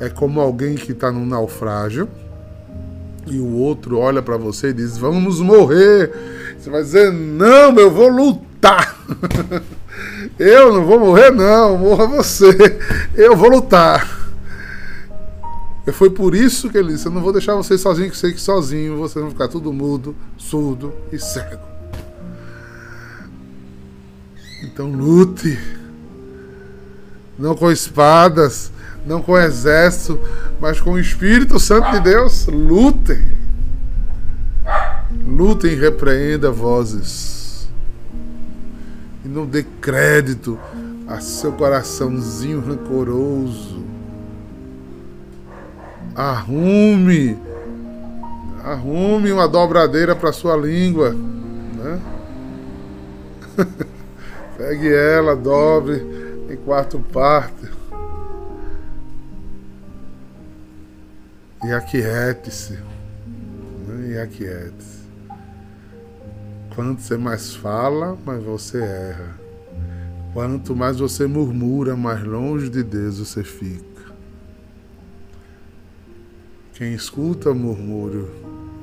É 0.01 0.09
como 0.09 0.41
alguém 0.41 0.73
que 0.73 0.91
está 0.91 1.11
num 1.11 1.23
naufrágio 1.23 2.09
e 3.27 3.37
o 3.37 3.53
outro 3.53 3.99
olha 3.99 4.23
para 4.23 4.35
você 4.35 4.69
e 4.69 4.73
diz: 4.73 4.97
Vamos 4.97 5.39
morrer. 5.39 6.11
Você 6.57 6.71
vai 6.71 6.81
dizer: 6.81 7.13
Não, 7.13 7.77
eu 7.77 7.91
vou 7.91 8.07
lutar. 8.09 8.97
eu 10.39 10.73
não 10.73 10.83
vou 10.83 10.99
morrer, 10.99 11.29
não. 11.29 11.77
Morra 11.77 12.07
você. 12.07 12.79
Eu 13.13 13.37
vou 13.37 13.51
lutar. 13.51 14.18
Foi 15.91 16.09
por 16.09 16.35
isso 16.35 16.69
que 16.69 16.77
ele 16.77 16.93
disse: 16.93 17.05
Eu 17.05 17.11
não 17.11 17.21
vou 17.21 17.31
deixar 17.31 17.55
vocês 17.55 17.79
sozinhos, 17.81 18.11
que 18.11 18.17
sei 18.17 18.33
que 18.33 18.41
sozinho 18.41 18.97
vocês 18.97 19.21
vão 19.21 19.31
ficar 19.31 19.47
tudo 19.47 19.71
mudo, 19.71 20.15
surdo 20.37 20.93
e 21.11 21.19
cego. 21.19 21.61
Então 24.63 24.91
lute. 24.91 25.57
Não 27.37 27.55
com 27.55 27.71
espadas, 27.71 28.69
não 29.05 29.21
com 29.21 29.37
exército, 29.37 30.19
mas 30.59 30.81
com 30.81 30.91
o 30.91 30.99
Espírito 30.99 31.57
Santo 31.57 31.89
de 31.91 32.01
Deus. 32.01 32.47
Lutem. 32.47 33.25
Lutem 35.25 35.71
e 35.71 35.75
repreenda 35.75 36.51
vozes. 36.51 37.69
E 39.23 39.27
não 39.27 39.45
dê 39.45 39.63
crédito 39.63 40.59
a 41.07 41.21
seu 41.21 41.53
coraçãozinho 41.53 42.59
rancoroso 42.59 43.88
Arrume. 46.15 47.37
Arrume 48.63 49.31
uma 49.31 49.47
dobradeira 49.47 50.15
para 50.15 50.31
sua 50.33 50.55
língua. 50.55 51.11
Né? 51.13 52.01
Pegue 54.57 54.93
ela, 54.93 55.35
dobre 55.35 56.05
em 56.49 56.57
quatro 56.57 56.99
partes. 56.99 57.69
E 61.63 61.71
aquiete-se. 61.71 62.73
Né? 63.87 64.13
E 64.13 64.17
aquiete-se. 64.17 64.99
Quanto 66.73 67.01
você 67.01 67.17
mais 67.17 67.55
fala, 67.55 68.17
mais 68.25 68.43
você 68.43 68.79
erra. 68.79 69.39
Quanto 70.33 70.75
mais 70.75 70.99
você 70.99 71.25
murmura, 71.27 71.95
mais 71.95 72.23
longe 72.23 72.69
de 72.69 72.83
Deus 72.83 73.19
você 73.19 73.43
fica. 73.43 73.88
Quem 76.79 76.93
escuta 76.93 77.53
murmúrio 77.53 78.31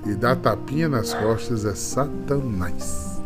e 0.05 0.15
dá 0.15 0.37
tapinha 0.37 0.87
nas 0.87 1.15
costas 1.15 1.65
é 1.65 1.75
Satanás. 1.75 3.23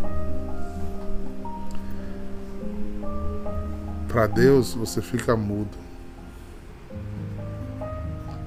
Para 4.06 4.28
Deus 4.28 4.72
você 4.72 5.02
fica 5.02 5.36
mudo. 5.36 5.76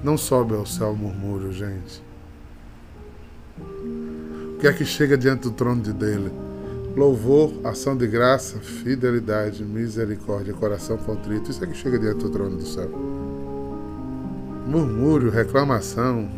Não 0.02 0.18
sobe 0.18 0.56
ao 0.56 0.66
céu 0.66 0.96
murmúrio, 0.96 1.52
gente. 1.52 2.02
O 3.60 4.60
que 4.62 4.68
é 4.68 4.72
que 4.72 4.86
chega 4.86 5.18
diante 5.18 5.42
do 5.42 5.52
trono 5.52 5.82
de 5.82 5.92
dele? 5.92 6.32
Louvor, 6.96 7.52
ação 7.66 7.98
de 7.98 8.08
graça, 8.08 8.60
fidelidade, 8.60 9.62
misericórdia, 9.62 10.54
coração 10.54 10.96
contrito. 10.96 11.52
Isso 11.52 11.62
é 11.62 11.68
que 11.68 11.76
chega 11.76 12.00
diante 12.00 12.20
do 12.20 12.30
trono 12.30 12.56
do 12.56 12.66
céu 12.66 13.23
murmúrio, 14.66 15.30
reclamação. 15.30 16.30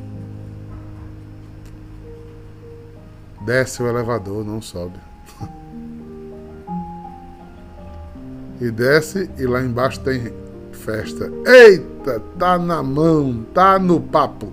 Desce 3.46 3.84
o 3.84 3.88
elevador, 3.88 4.44
não 4.44 4.62
sobe. 4.62 4.98
e 8.60 8.72
desce 8.72 9.30
e 9.38 9.46
lá 9.46 9.62
embaixo 9.62 10.00
tem 10.00 10.34
festa. 10.72 11.32
Eita, 11.46 12.22
tá 12.38 12.58
na 12.58 12.84
mão, 12.84 13.46
tá 13.54 13.80
no 13.80 14.00
papo. 14.00 14.50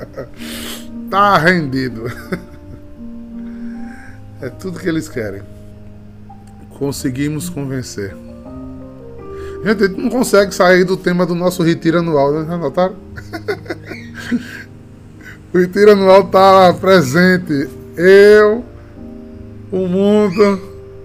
tá 1.10 1.38
rendido. 1.38 2.04
é 4.40 4.48
tudo 4.48 4.78
que 4.78 4.88
eles 4.88 5.08
querem. 5.08 5.42
Conseguimos 6.78 7.48
convencer. 7.48 8.14
Gente, 9.64 9.84
a 9.84 9.86
gente 9.86 10.00
não 10.00 10.08
consegue 10.10 10.54
sair 10.54 10.84
do 10.84 10.96
tema 10.96 11.26
do 11.26 11.34
nosso 11.34 11.62
retiro 11.62 11.98
anual, 11.98 12.32
né? 12.32 12.46
Já 12.48 12.56
o 15.52 15.58
retiro 15.58 15.92
anual 15.92 16.22
está 16.22 16.72
presente. 16.74 17.68
Eu, 17.96 18.64
o 19.72 19.88
mundo 19.88 20.60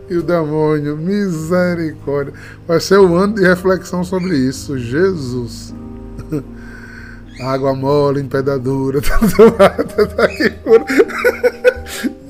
e 0.10 0.18
o 0.18 0.24
demônio. 0.24 0.96
Misericórdia. 0.98 2.34
Vai 2.68 2.80
ser 2.80 3.00
o 3.00 3.16
ano 3.16 3.36
de 3.36 3.42
reflexão 3.42 4.04
sobre 4.04 4.38
isso. 4.38 4.78
Jesus. 4.78 5.74
Água 7.42 7.74
mole, 7.74 8.22
empedadura, 8.22 9.02
tá 9.02 10.24
aqui 10.24 10.52
por... 10.64 10.86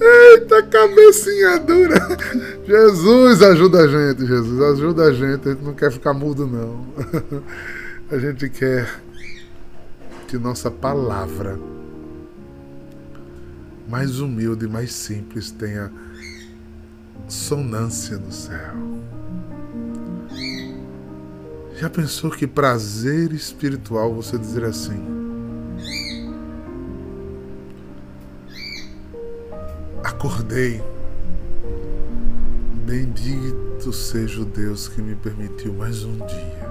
Eita, 0.05 0.61
cabecinha 0.63 1.59
dura. 1.59 1.95
Jesus 2.65 3.41
ajuda 3.41 3.83
a 3.83 3.87
gente, 3.87 4.25
Jesus 4.25 4.61
ajuda 4.61 5.03
a 5.05 5.13
gente. 5.13 5.47
A 5.47 5.51
gente 5.53 5.63
não 5.63 5.73
quer 5.73 5.91
ficar 5.91 6.13
mudo, 6.13 6.45
não. 6.45 6.85
A 8.11 8.17
gente 8.17 8.49
quer 8.49 8.99
que 10.27 10.37
nossa 10.37 10.69
palavra 10.69 11.57
mais 13.87 14.19
humilde, 14.19 14.67
mais 14.67 14.91
simples 14.93 15.51
tenha 15.51 15.91
sonância 17.27 18.17
no 18.17 18.31
céu. 18.31 18.75
Já 21.75 21.89
pensou 21.89 22.29
que 22.29 22.45
prazer 22.45 23.31
espiritual 23.31 24.13
você 24.13 24.37
dizer 24.37 24.65
assim? 24.65 25.22
Acordei. 30.03 30.83
Bendito 32.85 33.93
seja 33.93 34.41
o 34.41 34.45
Deus 34.45 34.87
que 34.87 35.01
me 35.01 35.15
permitiu 35.15 35.73
mais 35.73 36.03
um 36.03 36.17
dia. 36.17 36.63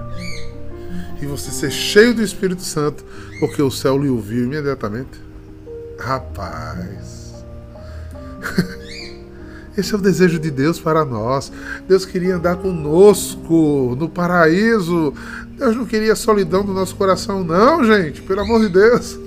E 1.21 1.25
você 1.25 1.51
ser 1.51 1.71
cheio 1.71 2.13
do 2.13 2.21
Espírito 2.21 2.61
Santo, 2.61 3.03
porque 3.39 3.61
o 3.61 3.71
céu 3.71 3.97
lhe 3.97 4.09
ouviu 4.09 4.45
imediatamente. 4.45 5.19
Rapaz. 5.99 7.33
Esse 9.75 9.93
é 9.93 9.97
o 9.97 10.01
desejo 10.01 10.37
de 10.37 10.51
Deus 10.51 10.79
para 10.79 11.03
nós. 11.03 11.51
Deus 11.87 12.05
queria 12.05 12.35
andar 12.35 12.57
conosco 12.57 13.95
no 13.97 14.07
paraíso. 14.07 15.13
Deus 15.57 15.75
não 15.75 15.85
queria 15.85 16.13
a 16.13 16.15
solidão 16.15 16.63
do 16.63 16.73
nosso 16.73 16.95
coração, 16.95 17.43
não, 17.43 17.83
gente. 17.83 18.21
Pelo 18.21 18.41
amor 18.41 18.59
de 18.61 18.69
Deus. 18.69 19.17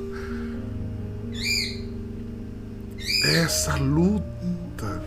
Essa 3.34 3.76
luta. 3.76 5.02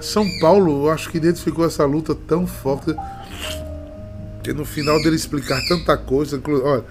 São 0.00 0.24
Paulo, 0.40 0.86
eu 0.86 0.90
acho 0.90 1.08
que 1.10 1.16
identificou 1.16 1.64
essa 1.64 1.84
luta 1.84 2.14
tão 2.14 2.46
forte 2.46 2.94
que 4.42 4.52
no 4.52 4.64
final 4.64 5.00
dele 5.02 5.14
explicar 5.14 5.60
tanta 5.68 5.96
coisa, 5.96 6.42
olha, 6.64 6.84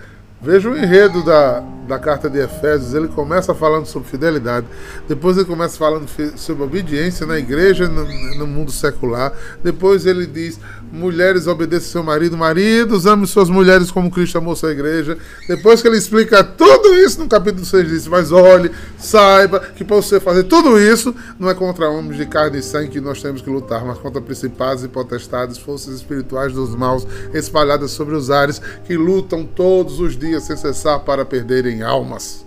Veja 0.44 0.72
o 0.72 0.76
enredo 0.76 1.24
da, 1.24 1.60
da 1.88 2.00
carta 2.00 2.28
de 2.28 2.40
Efésios. 2.40 2.96
Ele 2.96 3.08
começa 3.08 3.54
falando 3.54 3.86
sobre 3.86 4.10
fidelidade, 4.10 4.66
depois 5.08 5.38
ele 5.38 5.46
começa 5.46 5.78
falando 5.78 6.08
sobre 6.36 6.64
obediência 6.64 7.28
na 7.28 7.38
igreja, 7.38 7.88
no, 7.88 8.06
no 8.40 8.48
mundo 8.48 8.72
secular. 8.72 9.32
Depois 9.64 10.08
ele 10.08 10.26
diz: 10.26 10.60
mulheres 10.92 11.48
obedeçam 11.48 11.92
seu 11.92 12.04
marido, 12.04 12.38
maridos 12.38 13.06
amem 13.06 13.26
suas 13.26 13.50
mulheres 13.50 13.90
como 13.90 14.12
Cristo 14.12 14.38
amou 14.38 14.56
sua 14.56 14.72
igreja. 14.72 15.18
Depois 15.48 15.82
que 15.82 15.88
ele 15.88 15.98
explica 15.98 16.44
tudo 16.44 16.96
isso 16.96 17.20
no 17.20 17.28
capítulo 17.28 17.66
6, 17.66 17.88
diz: 17.88 18.08
Mas 18.08 18.32
olhe, 18.32 18.72
saiba 18.98 19.60
que 19.60 19.84
para 19.84 19.96
você 19.96 20.20
fazer 20.20 20.44
tudo 20.44 20.80
isso, 20.80 21.16
não 21.40 21.50
é 21.50 21.54
contra 21.54 21.90
homens 21.90 22.18
de 22.18 22.26
carne 22.26 22.60
e 22.60 22.64
sangue 22.64 22.90
que 22.90 23.02
nós 23.02 23.22
temos 23.22 23.42
que 23.42 23.50
lutar, 23.50 23.86
mas 23.86 23.98
contra 23.98 24.22
principados 24.22 24.84
e 24.84 24.88
potestades, 24.88 25.58
forças 25.58 25.96
espirituais 25.96 26.54
dos 26.54 26.76
maus 26.76 27.08
espalhadas 27.34 27.92
sobre 27.92 28.16
os 28.16 28.30
ares 28.30 28.62
que 28.86 28.98
lutam 28.98 29.46
todos 29.46 30.00
os 30.00 30.18
dias 30.18 30.44
sem 30.44 30.58
cessar 30.58 31.00
para 31.00 31.24
perderem 31.24 31.82
almas. 31.82 32.46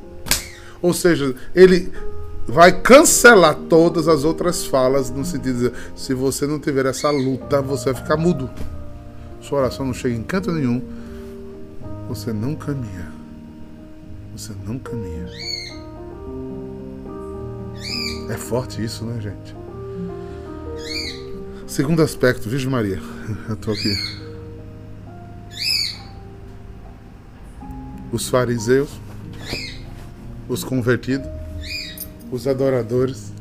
Ou 0.82 0.92
seja, 0.92 1.34
ele 1.54 1.90
vai 2.46 2.80
cancelar 2.80 3.54
todas 3.68 4.08
as 4.08 4.24
outras 4.24 4.66
falas 4.66 5.10
no 5.10 5.24
sentido 5.24 5.44
de 5.44 5.52
dizer, 5.52 5.72
se 5.96 6.14
você 6.14 6.46
não 6.46 6.58
tiver 6.58 6.86
essa 6.86 7.10
luta, 7.10 7.62
você 7.62 7.92
vai 7.92 8.02
ficar 8.02 8.16
mudo. 8.16 8.50
Sua 9.40 9.60
oração 9.60 9.86
não 9.86 9.94
chega 9.94 10.14
em 10.14 10.22
canto 10.22 10.52
nenhum. 10.52 10.82
Você 12.08 12.32
não 12.32 12.54
caminha. 12.54 13.12
Você 14.36 14.52
não 14.66 14.78
caminha. 14.78 15.26
É 18.30 18.36
forte 18.36 18.82
isso, 18.82 19.04
né, 19.04 19.20
gente? 19.20 19.54
Segundo 21.66 22.02
aspecto, 22.02 22.48
Virgem 22.48 22.70
Maria. 22.70 23.00
Eu 23.48 23.56
tô 23.56 23.70
aqui. 23.70 24.24
os 28.14 28.28
fariseus, 28.28 28.90
os 30.48 30.62
convertidos, 30.62 31.26
os 32.30 32.46
adoradores, 32.46 33.32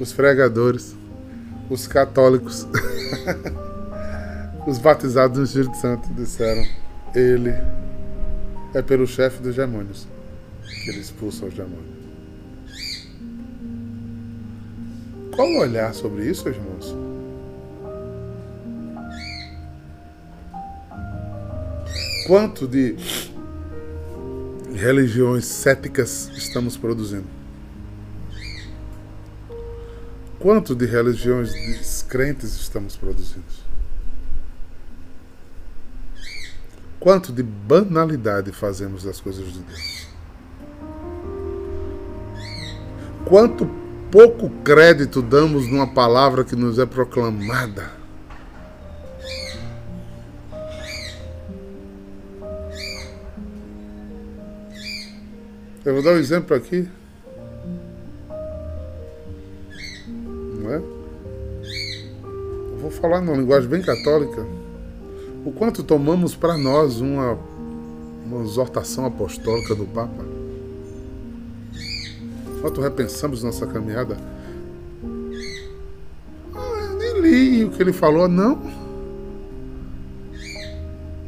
os 0.00 0.12
pregadores, 0.12 0.94
os 1.68 1.86
católicos, 1.86 2.66
os 4.66 4.78
batizados 4.78 5.38
no 5.38 5.44
Espírito 5.44 5.76
Santo 5.76 6.12
disseram: 6.14 6.64
Ele 7.14 7.52
é 8.74 8.82
pelo 8.82 9.06
chefe 9.06 9.42
dos 9.42 9.56
demônios 9.56 10.06
que 10.84 10.90
ele 10.90 11.00
expulsa 11.00 11.46
os 11.46 11.54
demônios. 11.54 12.02
Qual 15.34 15.48
o 15.48 15.60
olhar 15.60 15.94
sobre 15.94 16.28
isso, 16.28 16.48
irmãos? 16.48 16.94
Quanto 22.26 22.66
de 22.68 22.96
religiões 24.74 25.44
céticas 25.44 26.30
estamos 26.34 26.76
produzindo? 26.76 27.41
Quanto 30.42 30.74
de 30.74 30.86
religiões 30.86 31.52
descrentes 31.52 32.56
estamos 32.56 32.96
produzindo? 32.96 33.44
Quanto 36.98 37.32
de 37.32 37.44
banalidade 37.44 38.50
fazemos 38.50 39.04
das 39.04 39.20
coisas 39.20 39.52
de 39.52 39.60
Deus? 39.60 40.08
Quanto 43.24 43.70
pouco 44.10 44.50
crédito 44.64 45.22
damos 45.22 45.70
numa 45.70 45.86
palavra 45.86 46.42
que 46.42 46.56
nos 46.56 46.76
é 46.76 46.86
proclamada? 46.86 47.92
Eu 55.84 55.94
vou 55.94 56.02
dar 56.02 56.14
um 56.14 56.18
exemplo 56.18 56.56
aqui. 56.56 56.88
Falar 63.02 63.20
numa 63.20 63.36
linguagem 63.36 63.68
bem 63.68 63.82
católica. 63.82 64.46
O 65.44 65.50
quanto 65.50 65.82
tomamos 65.82 66.36
para 66.36 66.56
nós 66.56 67.00
uma, 67.00 67.36
uma 68.24 68.44
exortação 68.44 69.04
apostólica 69.04 69.74
do 69.74 69.84
Papa. 69.86 70.24
Quanto 72.60 72.80
repensamos 72.80 73.42
nossa 73.42 73.66
caminhada. 73.66 74.16
Ah, 76.54 76.94
nem 76.96 77.20
li 77.20 77.64
o 77.64 77.70
que 77.70 77.82
ele 77.82 77.92
falou, 77.92 78.28
não. 78.28 78.62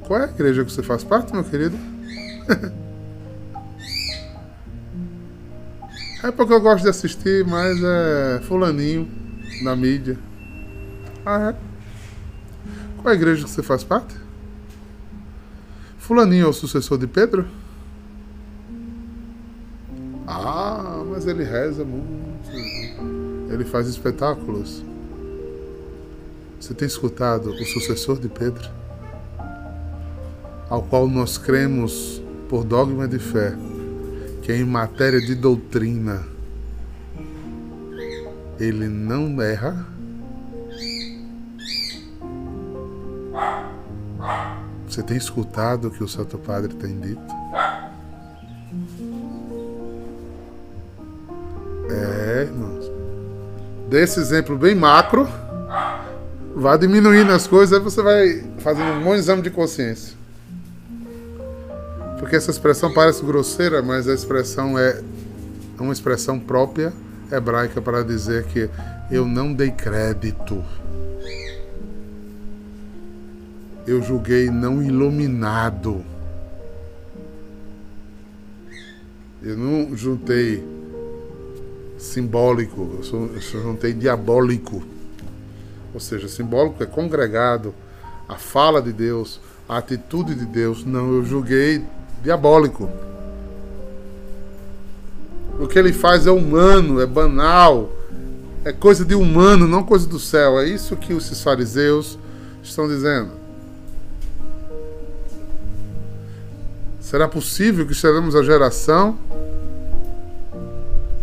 Qual 0.07 0.21
é 0.21 0.27
a 0.27 0.29
igreja 0.29 0.65
que 0.65 0.71
você 0.71 0.83
faz 0.83 1.03
parte, 1.03 1.33
meu 1.35 1.43
querido? 1.43 1.77
É 6.23 6.31
porque 6.31 6.55
eu 6.55 6.61
gosto 6.63 6.85
de 6.85 6.89
assistir, 6.89 7.45
mas 7.45 7.79
é 7.85 8.41
fulaninho 8.45 9.07
na 9.63 9.77
mídia. 9.77 10.19
Ah, 11.27 11.51
é? 11.51 11.64
Qual 13.05 13.13
a 13.13 13.15
igreja 13.15 13.45
que 13.45 13.51
você 13.51 13.63
faz 13.63 13.85
parte? 13.85 14.17
Fulaninho 15.99 16.47
é 16.47 16.49
o 16.49 16.55
sucessor 16.55 16.97
de 16.97 17.07
Pedro? 17.07 17.47
Ah, 20.27 21.05
mas 21.11 21.27
ele 21.27 21.45
reza 21.45 21.85
muito. 21.85 23.53
Ele 23.53 23.63
faz 23.67 23.89
espetáculos. 23.89 24.83
Você 26.59 26.73
tem 26.73 26.89
escutado 26.89 27.51
o 27.51 27.65
sucessor 27.67 28.19
de 28.19 28.31
Pedro? 28.31 28.71
Ao 30.71 30.81
qual 30.81 31.07
nós 31.07 31.37
cremos 31.37 32.23
por 32.49 32.65
dogma 32.65 33.07
de 33.07 33.19
fé 33.19 33.55
que 34.41 34.51
em 34.51 34.65
matéria 34.65 35.21
de 35.21 35.35
doutrina 35.35 36.23
ele 38.59 38.89
não 38.89 39.43
erra. 39.43 39.94
Você 44.95 45.03
tem 45.03 45.17
escutado 45.17 45.89
o 45.89 45.91
que 45.91 46.05
o 46.05 46.07
Santo 46.07 46.39
Padre 46.39 46.73
tem 46.73 46.97
dito? 47.01 47.21
É, 51.91 52.43
irmãos. 52.43 52.93
Desse 53.91 54.21
exemplo 54.21 54.57
bem 54.57 54.73
macro, 54.73 55.29
vá 56.55 56.77
diminuindo 56.77 57.33
as 57.33 57.45
coisas, 57.49 57.77
aí 57.77 57.83
você 57.83 58.03
vai 58.03 58.45
fazendo 58.61 59.01
um 59.01 59.03
bom 59.03 59.17
exame 59.17 59.43
de 59.43 59.51
consciência. 59.51 60.17
Porque 62.21 62.37
essa 62.37 62.53
expressão 62.53 62.95
parece 62.95 63.25
grosseira, 63.25 63.83
mas 63.83 64.07
a 64.07 64.15
expressão 64.15 64.79
é 64.79 65.03
uma 65.77 65.93
expressão 65.93 66.39
própria 66.39 66.93
hebraica 67.33 67.83
para 67.83 68.05
dizer 68.05 68.45
que 68.45 68.71
eu 69.11 69.27
não 69.27 69.53
dei 69.53 69.73
crédito. 69.73 70.65
Eu 73.87 74.03
julguei 74.03 74.51
não 74.51 74.83
iluminado. 74.83 76.05
Eu 79.43 79.59
não 79.59 79.95
juntei 79.95 80.65
simbólico, 81.99 82.99
eu 82.99 83.41
juntei 83.63 83.93
diabólico. 83.93 84.83
Ou 85.93 86.01
seja, 86.01 86.29
simbólico 86.29 86.83
é 86.83 86.87
congregado, 86.87 87.75
a 88.29 88.37
fala 88.37 88.81
de 88.81 88.93
Deus, 88.93 89.39
a 89.69 89.79
atitude 89.79 90.35
de 90.35 90.47
Deus. 90.47 90.85
Não, 90.85 91.13
eu 91.15 91.25
julguei 91.25 91.85
diabólico. 92.23 92.89
O 95.61 95.69
que 95.69 95.79
ele 95.79 95.93
faz 95.93 96.27
é 96.27 96.31
humano, 96.31 97.01
é 97.01 97.07
banal, 97.07 97.93
é 98.65 98.73
coisa 98.73 99.05
de 99.05 99.15
humano, 99.15 99.69
não 99.69 99.85
coisa 99.85 100.07
do 100.07 100.19
céu. 100.19 100.59
É 100.59 100.67
isso 100.67 100.97
que 100.97 101.13
os 101.13 101.43
fariseus 101.43 102.19
estão 102.63 102.89
dizendo. 102.89 103.44
Será 107.15 107.29
possível 107.29 107.87
que 107.87 107.95
seremos 107.95 108.35
a 108.35 108.43
geração 108.43 109.17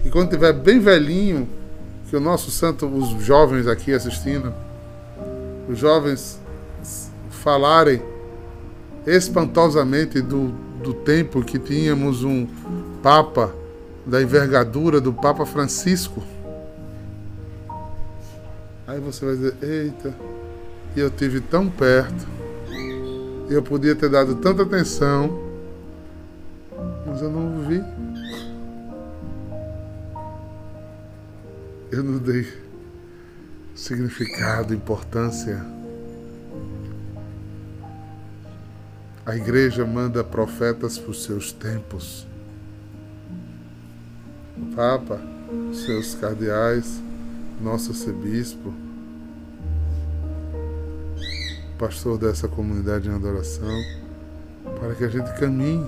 que 0.02 0.10
quando 0.10 0.30
tiver 0.30 0.54
bem 0.54 0.80
velhinho, 0.80 1.50
que 2.10 2.16
o 2.16 2.20
nosso 2.22 2.50
santo, 2.50 2.86
os 2.86 3.22
jovens 3.22 3.68
aqui 3.68 3.94
assistindo, 3.94 4.54
os 5.68 5.78
jovens 5.78 6.40
falarem 7.30 8.02
espantosamente 9.06 10.22
do 10.22 10.54
do 10.82 10.94
tempo 10.94 11.44
que 11.44 11.60
tínhamos 11.60 12.24
um 12.24 12.48
Papa 13.04 13.54
da 14.06 14.22
envergadura 14.22 15.02
do 15.02 15.12
Papa 15.12 15.46
Francisco. 15.46 16.24
Aí 18.88 19.02
você 19.02 19.26
vai 19.26 19.36
dizer: 19.36 19.56
Eita, 19.62 20.16
eu 20.96 21.10
tive 21.10 21.42
tão 21.42 21.70
perto, 21.70 22.26
eu 23.50 23.62
podia 23.62 23.94
ter 23.94 24.08
dado 24.08 24.36
tanta 24.36 24.64
atenção, 24.64 25.51
mas 27.12 27.22
eu 27.22 27.30
não 27.30 27.60
vi. 27.68 27.84
Eu 31.92 32.04
não 32.06 32.18
dei 32.20 32.48
significado, 33.76 34.74
importância. 34.74 35.62
A 39.26 39.36
igreja 39.36 39.86
manda 39.86 40.24
profetas 40.24 40.98
para 40.98 41.12
os 41.12 41.24
seus 41.26 41.52
tempos. 41.52 42.26
O 44.58 44.74
Papa, 44.74 45.20
seus 45.74 46.16
cardeais, 46.16 47.02
nosso 47.60 47.92
arcebispo, 47.92 48.74
pastor 51.78 52.18
dessa 52.18 52.48
comunidade 52.48 53.10
em 53.10 53.14
adoração, 53.14 53.82
para 54.80 54.96
que 54.96 55.04
a 55.04 55.10
gente 55.10 55.30
caminhe 55.38 55.86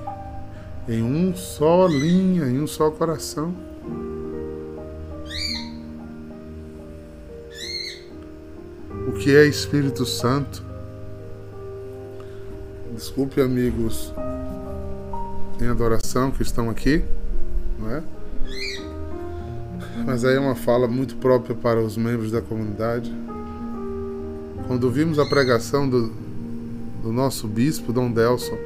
em 0.88 1.02
um 1.02 1.36
só 1.36 1.88
linha, 1.88 2.46
em 2.46 2.60
um 2.60 2.67
só 2.67 2.91
coração. 2.91 3.54
O 9.08 9.13
que 9.13 9.36
é 9.36 9.46
Espírito 9.46 10.06
Santo? 10.06 10.63
Desculpe, 12.93 13.41
amigos 13.41 14.13
em 15.62 15.67
adoração 15.67 16.32
que 16.32 16.41
estão 16.41 16.69
aqui, 16.69 17.04
não 17.80 17.89
é? 17.89 18.04
Mas 20.06 20.26
aí 20.26 20.36
é 20.36 20.39
uma 20.39 20.56
fala 20.56 20.88
muito 20.88 21.15
própria 21.15 21.56
para 21.56 21.80
os 21.82 21.96
membros 21.96 22.32
da 22.32 22.41
comunidade. 22.41 23.13
Quando 24.67 24.89
vimos 24.89 25.19
a 25.19 25.26
pregação 25.26 25.88
do, 25.88 26.12
do 27.02 27.12
nosso 27.12 27.48
bispo, 27.48 27.93
Dom 27.93 28.12
Delson, 28.12 28.58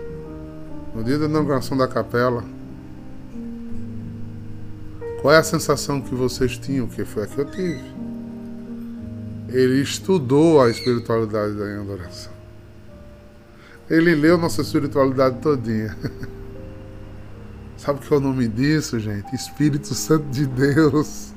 no 0.98 1.04
dia 1.04 1.20
da 1.20 1.26
inauguração 1.26 1.78
da 1.78 1.88
capela, 1.88 2.44
qual 5.22 5.32
é 5.32 5.38
a 5.38 5.44
sensação 5.44 6.02
que 6.02 6.16
vocês 6.16 6.58
tinham? 6.58 6.88
Que 6.88 7.06
foi 7.06 7.24
a 7.24 7.28
que 7.28 7.38
eu 7.38 7.46
tive. 7.46 7.84
Ele 9.50 9.80
estudou 9.80 10.60
a 10.60 10.72
espiritualidade 10.72 11.54
da 11.54 11.66
adoração. 11.66 12.32
Ele 13.88 14.16
leu 14.16 14.40
nossa 14.40 14.64
espiritualidade 14.64 15.38
todinha. 15.38 15.96
Sabe 17.78 18.00
o 18.00 18.02
que 18.02 18.12
é 18.12 18.18
o 18.18 18.20
nome 18.20 18.48
disso, 18.48 19.00
gente? 19.00 19.36
Espírito 19.36 19.94
Santo 19.94 20.26
de 20.32 20.48
Deus, 20.48 21.32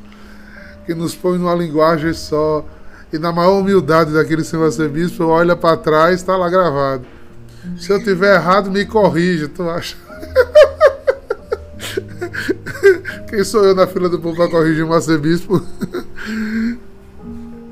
que 0.87 0.94
nos 0.94 1.14
põe 1.14 1.37
numa 1.37 1.55
linguagem 1.55 2.14
só. 2.14 2.66
E 3.12 3.18
na 3.18 3.31
maior 3.31 3.61
humildade 3.61 4.11
daquele 4.11 4.42
senhor 4.42 4.64
arcebispo, 4.64 5.25
olha 5.25 5.55
para 5.55 5.77
trás, 5.77 6.14
está 6.14 6.35
lá 6.35 6.49
gravado. 6.49 7.20
Se 7.79 7.92
eu 7.92 8.03
tiver 8.03 8.37
errado, 8.37 8.70
me 8.70 8.85
corrija, 8.85 9.49
tu 9.49 9.68
acha? 9.68 9.96
Quem 13.29 13.44
sou 13.44 13.64
eu 13.64 13.75
na 13.75 13.87
fila 13.87 14.09
do 14.09 14.18
povo 14.18 14.37
para 14.37 14.51
corrigir 14.51 14.85
um 14.85 14.92
arcebispo? 14.92 15.61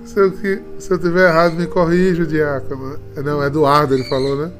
se, 0.04 0.18
eu, 0.18 0.32
se 0.78 0.90
eu 0.90 0.98
tiver 0.98 1.28
errado, 1.28 1.54
me 1.54 1.66
corrija, 1.66 2.26
diácono. 2.26 2.98
Não, 3.16 3.42
Eduardo, 3.42 3.94
ele 3.94 4.04
falou, 4.04 4.36
né? 4.36 4.52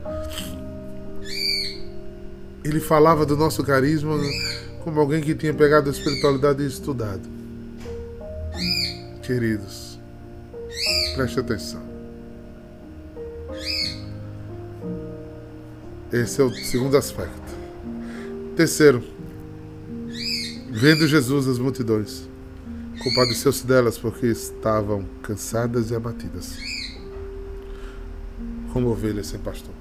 Ele 2.64 2.80
falava 2.80 3.24
do 3.24 3.36
nosso 3.36 3.62
carisma 3.62 4.18
como 4.82 5.00
alguém 5.00 5.20
que 5.20 5.34
tinha 5.34 5.54
pegado 5.54 5.88
a 5.88 5.92
espiritualidade 5.92 6.62
e 6.62 6.66
estudado. 6.66 7.22
Queridos, 9.22 9.98
preste 11.14 11.40
atenção. 11.40 11.87
Esse 16.12 16.40
é 16.40 16.44
o 16.44 16.54
segundo 16.54 16.96
aspecto. 16.96 17.54
Terceiro, 18.56 19.04
vendo 20.70 21.06
Jesus 21.06 21.46
as 21.46 21.58
multidões, 21.58 22.26
compadeceu-se 23.02 23.66
delas 23.66 23.98
porque 23.98 24.26
estavam 24.26 25.04
cansadas 25.22 25.90
e 25.90 25.94
abatidas, 25.94 26.56
como 28.72 28.88
ovelhas 28.88 29.26
sem 29.26 29.38
pastor. 29.38 29.74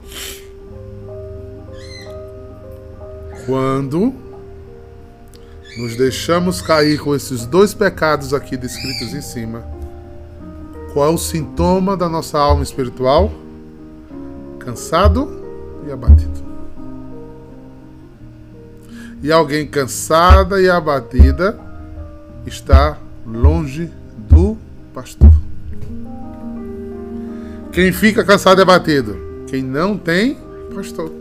Quando 3.45 4.13
nos 5.77 5.95
deixamos 5.95 6.61
cair 6.61 6.99
com 6.99 7.15
esses 7.15 7.45
dois 7.45 7.73
pecados 7.73 8.33
aqui 8.33 8.57
descritos 8.57 9.13
em 9.13 9.21
cima, 9.21 9.65
qual 10.91 11.09
é 11.09 11.13
o 11.13 11.17
sintoma 11.17 11.95
da 11.95 12.09
nossa 12.09 12.37
alma 12.37 12.63
espiritual? 12.63 13.31
Cansado 14.59 15.36
e 15.87 15.91
abatido. 15.91 16.45
E 19.21 19.31
alguém 19.31 19.65
cansada 19.65 20.61
e 20.61 20.69
abatida 20.69 21.59
está 22.45 22.97
longe 23.25 23.91
do 24.29 24.57
pastor. 24.93 25.31
Quem 27.71 27.91
fica 27.91 28.23
cansado 28.23 28.59
e 28.59 28.61
abatido? 28.61 29.17
Quem 29.47 29.63
não 29.63 29.97
tem 29.97 30.37
pastor. 30.73 31.11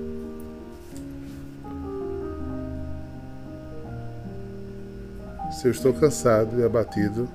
se 5.56 5.66
eu 5.66 5.70
estou 5.70 5.92
cansado 5.94 6.60
e 6.60 6.64
abatido, 6.64 7.28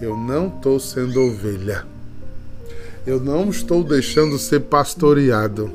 eu 0.00 0.16
não 0.16 0.48
estou 0.48 0.80
sendo 0.80 1.22
ovelha. 1.22 1.86
Eu 3.06 3.20
não 3.20 3.48
estou 3.48 3.84
deixando 3.84 4.36
ser 4.36 4.60
pastoreado. 4.60 5.70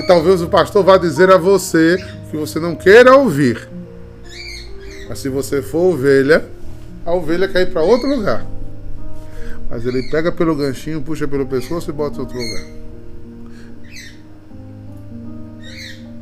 E 0.00 0.06
talvez 0.06 0.40
o 0.40 0.48
pastor 0.48 0.82
vá 0.82 0.96
dizer 0.96 1.30
a 1.30 1.36
você 1.36 2.02
que 2.30 2.36
você 2.38 2.58
não 2.58 2.74
queira 2.74 3.14
ouvir. 3.14 3.68
Mas 5.06 5.18
se 5.18 5.28
você 5.28 5.60
for 5.60 5.92
ovelha, 5.92 6.48
a 7.04 7.12
ovelha 7.12 7.44
ir 7.44 7.70
para 7.70 7.82
outro 7.82 8.08
lugar. 8.08 8.46
Mas 9.68 9.84
ele 9.84 10.02
pega 10.10 10.32
pelo 10.32 10.56
ganchinho, 10.56 11.02
puxa 11.02 11.28
pelo 11.28 11.44
pescoço 11.44 11.90
e 11.90 11.92
bota 11.92 12.16
em 12.16 12.20
outro 12.20 12.38
lugar. 12.38 12.64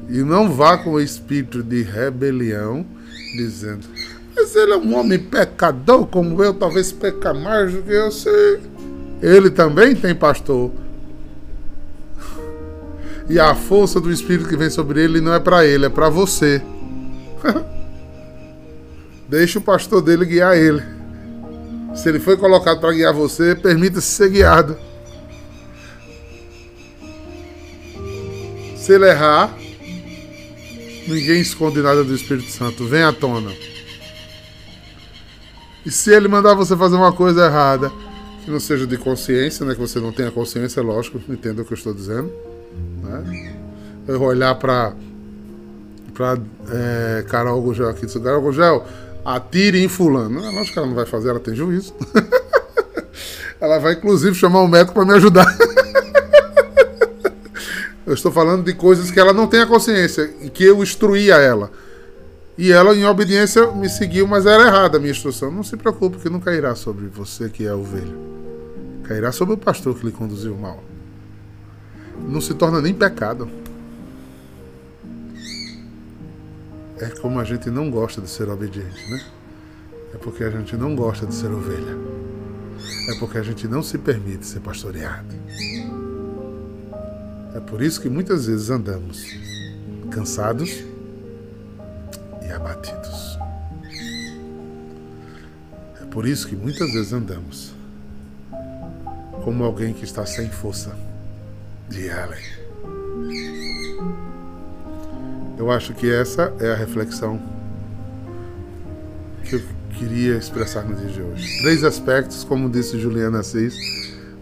E 0.08 0.24
não 0.24 0.52
vá 0.52 0.76
com 0.76 0.94
o 0.94 1.00
espírito 1.00 1.62
de 1.62 1.82
rebelião 1.82 2.84
dizendo: 3.36 3.86
Mas 4.34 4.56
ele 4.56 4.72
é 4.72 4.76
um 4.76 4.96
homem 4.96 5.20
pecador 5.20 6.04
como 6.08 6.42
eu, 6.42 6.52
talvez 6.52 6.90
peca 6.90 7.32
mais 7.32 7.72
do 7.72 7.82
que 7.82 7.92
eu 7.92 8.10
sei. 8.10 8.58
Ele 9.22 9.50
também 9.50 9.94
tem 9.94 10.16
pastor. 10.16 10.72
E 13.28 13.38
a 13.38 13.54
força 13.54 14.00
do 14.00 14.10
Espírito 14.10 14.48
que 14.48 14.56
vem 14.56 14.70
sobre 14.70 15.02
ele 15.02 15.20
não 15.20 15.34
é 15.34 15.40
para 15.40 15.64
ele, 15.64 15.86
é 15.86 15.88
para 15.88 16.08
você. 16.08 16.62
Deixa 19.28 19.58
o 19.58 19.62
pastor 19.62 20.00
dele 20.00 20.24
guiar 20.24 20.56
ele. 20.56 20.82
Se 21.94 22.08
ele 22.08 22.18
foi 22.18 22.36
colocado 22.36 22.80
para 22.80 22.92
guiar 22.92 23.12
você, 23.12 23.54
permita-se 23.54 24.06
ser 24.06 24.30
guiado. 24.30 24.76
Se 28.76 28.94
ele 28.94 29.06
errar, 29.06 29.54
Ninguém 31.08 31.40
esconde 31.40 31.80
nada 31.80 32.04
do 32.04 32.14
Espírito 32.14 32.50
Santo. 32.50 32.84
Vem 32.84 33.02
à 33.02 33.10
tona. 33.14 33.50
E 35.86 35.90
se 35.90 36.12
ele 36.12 36.28
mandar 36.28 36.52
você 36.52 36.76
fazer 36.76 36.96
uma 36.96 37.12
coisa 37.12 37.46
errada, 37.46 37.90
que 38.44 38.50
não 38.50 38.60
seja 38.60 38.86
de 38.86 38.98
consciência, 38.98 39.64
né? 39.64 39.74
Que 39.74 39.80
você 39.80 39.98
não 40.00 40.12
tenha 40.12 40.30
consciência, 40.30 40.82
lógico, 40.82 41.18
entenda 41.26 41.62
o 41.62 41.64
que 41.64 41.72
eu 41.72 41.76
estou 41.76 41.94
dizendo. 41.94 42.30
Né? 43.02 43.54
Eu 44.06 44.18
vou 44.18 44.28
olhar 44.28 44.54
para 44.54 44.92
para 46.14 46.36
é, 46.70 47.24
Carol 47.28 47.62
Gugel 47.62 47.88
aqui. 47.88 48.06
Carol 48.20 48.42
Gugel, 48.42 48.84
atire 49.24 49.82
em 49.82 49.88
fulano. 49.88 50.40
Não, 50.40 50.52
lógico 50.52 50.72
que 50.72 50.78
ela 50.78 50.88
não 50.88 50.94
vai 50.96 51.06
fazer, 51.06 51.28
ela 51.28 51.38
tem 51.38 51.54
juízo. 51.54 51.94
ela 53.60 53.78
vai, 53.78 53.92
inclusive, 53.92 54.34
chamar 54.34 54.62
um 54.62 54.68
médico 54.68 54.94
para 54.94 55.04
me 55.04 55.14
ajudar. 55.14 55.46
Eu 58.04 58.14
estou 58.14 58.32
falando 58.32 58.64
de 58.64 58.72
coisas 58.72 59.10
que 59.10 59.20
ela 59.20 59.32
não 59.34 59.46
tem 59.46 59.60
a 59.60 59.66
consciência 59.66 60.30
e 60.40 60.48
que 60.48 60.64
eu 60.64 60.82
instruía 60.82 61.34
ela. 61.34 61.70
E 62.56 62.72
ela, 62.72 62.96
em 62.96 63.04
obediência, 63.04 63.70
me 63.72 63.86
seguiu, 63.86 64.26
mas 64.26 64.46
era 64.46 64.66
errada 64.66 64.96
a 64.96 65.00
minha 65.00 65.10
instrução. 65.10 65.50
Não 65.50 65.62
se 65.62 65.76
preocupe, 65.76 66.16
que 66.16 66.30
não 66.30 66.40
cairá 66.40 66.74
sobre 66.74 67.06
você 67.06 67.50
que 67.50 67.66
é 67.66 67.68
a 67.68 67.76
ovelha. 67.76 68.16
Cairá 69.04 69.30
sobre 69.30 69.52
o 69.52 69.58
pastor 69.58 69.94
que 69.94 70.06
lhe 70.06 70.12
conduziu 70.12 70.56
mal. 70.56 70.82
Não 72.26 72.40
se 72.40 72.54
torna 72.54 72.80
nem 72.80 72.94
pecado. 72.94 73.50
É 77.00 77.08
como 77.20 77.38
a 77.38 77.44
gente 77.44 77.70
não 77.70 77.90
gosta 77.90 78.20
de 78.20 78.28
ser 78.28 78.48
obediente, 78.48 79.10
né? 79.10 79.24
É 80.14 80.18
porque 80.18 80.42
a 80.42 80.50
gente 80.50 80.76
não 80.76 80.96
gosta 80.96 81.26
de 81.26 81.34
ser 81.34 81.50
ovelha. 81.50 81.96
É 83.08 83.18
porque 83.18 83.38
a 83.38 83.42
gente 83.42 83.68
não 83.68 83.82
se 83.82 83.98
permite 83.98 84.46
ser 84.46 84.60
pastoreado. 84.60 85.34
É 87.54 87.60
por 87.60 87.82
isso 87.82 88.00
que 88.00 88.08
muitas 88.08 88.46
vezes 88.46 88.70
andamos 88.70 89.24
cansados 90.10 90.82
e 92.42 92.50
abatidos. 92.52 93.38
É 96.00 96.04
por 96.06 96.26
isso 96.26 96.48
que 96.48 96.56
muitas 96.56 96.92
vezes 96.92 97.12
andamos 97.12 97.72
como 99.44 99.64
alguém 99.64 99.92
que 99.92 100.04
está 100.04 100.26
sem 100.26 100.48
força 100.50 100.94
de 101.88 102.06
Ellen. 102.06 102.58
Eu 105.58 105.70
acho 105.70 105.92
que 105.94 106.10
essa 106.10 106.52
é 106.60 106.70
a 106.70 106.74
reflexão 106.74 107.40
que 109.44 109.56
eu 109.56 109.62
queria 109.98 110.36
expressar 110.36 110.84
no 110.84 110.94
dia 110.94 111.08
de 111.08 111.20
hoje. 111.20 111.60
Três 111.62 111.82
aspectos, 111.82 112.44
como 112.44 112.70
disse 112.70 112.98
Juliana 112.98 113.40
Assis, 113.40 113.74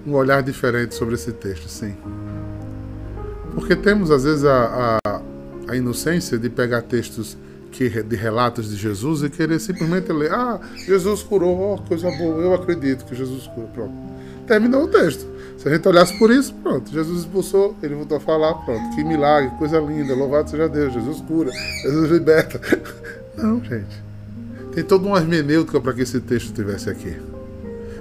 um 0.06 0.14
olhar 0.14 0.42
diferente 0.42 0.94
sobre 0.94 1.14
esse 1.14 1.32
texto, 1.32 1.68
sim. 1.68 1.94
Porque 3.54 3.74
temos, 3.74 4.11
às 4.11 4.24
vezes, 4.24 4.44
a, 4.44 4.98
a, 5.06 5.22
a 5.68 5.76
inocência 5.76 6.37
de 6.37 6.50
pegar 6.50 6.82
textos 6.82 7.38
que, 7.72 7.88
de 8.02 8.16
relatos 8.16 8.68
de 8.68 8.76
Jesus 8.76 9.22
e 9.22 9.30
querer 9.30 9.59
simplesmente 9.59 10.12
ler: 10.12 10.32
Ah, 10.32 10.61
Jesus 10.74 11.22
curou, 11.22 11.74
oh, 11.74 11.88
coisa 11.88 12.11
boa, 12.11 12.42
eu 12.42 12.54
acredito 12.54 13.04
que 13.04 13.14
Jesus 13.14 13.46
curou. 13.46 13.68
Pronto. 13.68 13.94
Terminou 14.46 14.85
o 14.85 14.88
texto. 14.88 15.26
Se 15.59 15.68
a 15.68 15.72
gente 15.72 15.88
olhasse 15.88 16.16
por 16.18 16.30
isso, 16.30 16.54
pronto. 16.54 16.90
Jesus 16.90 17.20
expulsou, 17.20 17.74
ele 17.82 17.94
voltou 17.94 18.18
a 18.18 18.20
falar, 18.20 18.54
pronto. 18.64 18.94
Que 18.94 19.02
milagre, 19.02 19.50
coisa 19.59 19.80
linda, 19.80 20.14
louvado 20.14 20.50
seja 20.50 20.68
Deus. 20.68 20.92
Jesus 20.92 21.20
cura, 21.22 21.50
Jesus 21.82 22.11
liberta. 22.11 22.61
Não, 23.37 23.62
gente. 23.64 24.04
Tem 24.72 24.85
toda 24.85 25.06
uma 25.06 25.18
hermenêutica 25.18 25.80
para 25.80 25.92
que 25.92 26.02
esse 26.02 26.20
texto 26.20 26.46
estivesse 26.46 26.90
aqui. 26.90 27.16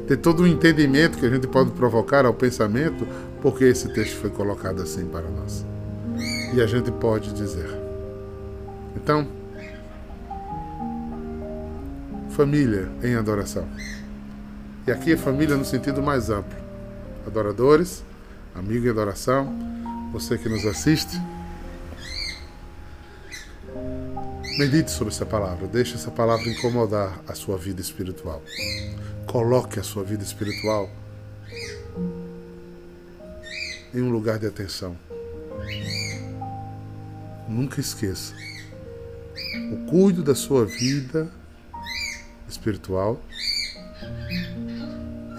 Tem 0.08 0.18
todo 0.18 0.44
um 0.44 0.48
entendimento 0.48 1.18
que 1.18 1.26
a 1.26 1.30
gente 1.30 1.48
pode 1.48 1.72
provocar 1.72 2.26
ao 2.26 2.34
pensamento 2.34 3.08
porque 3.42 3.64
esse 3.64 3.88
texto 3.94 4.18
foi 4.18 4.30
colocado 4.30 4.82
assim 4.82 5.06
para 5.06 5.28
nós. 5.30 5.66
E 6.54 6.62
a 6.62 6.68
gente 6.68 6.92
pode 6.92 7.34
dizer. 7.34 7.68
Então, 8.96 9.28
família 12.30 12.90
em 13.02 13.16
adoração. 13.16 13.66
E 14.88 14.92
aqui 14.92 15.14
é 15.14 15.18
família 15.18 15.58
no 15.58 15.66
sentido 15.66 16.00
mais 16.04 16.30
amplo. 16.30 16.56
Adoradores, 17.26 18.04
amigo 18.54 18.86
em 18.86 18.90
adoração, 18.92 19.52
você 20.12 20.38
que 20.38 20.48
nos 20.48 20.64
assiste. 20.64 21.20
Medite 24.60 24.92
sobre 24.92 25.12
essa 25.12 25.26
palavra, 25.26 25.68
deixe 25.68 25.96
essa 25.96 26.12
palavra 26.12 26.48
incomodar 26.48 27.20
a 27.28 27.34
sua 27.34 27.58
vida 27.58 27.82
espiritual. 27.82 28.44
Coloque 29.26 29.80
a 29.80 29.84
sua 29.84 30.04
vida 30.04 30.24
espiritual 30.24 30.88
em 33.92 34.02
um 34.04 34.12
lugar 34.12 34.38
de 34.38 34.46
atenção. 34.46 34.96
Nunca 37.50 37.82
esqueça. 37.82 38.36
O 39.72 39.90
cuido 39.90 40.22
da 40.22 40.36
sua 40.36 40.64
vida 40.64 41.28
espiritual 42.48 43.20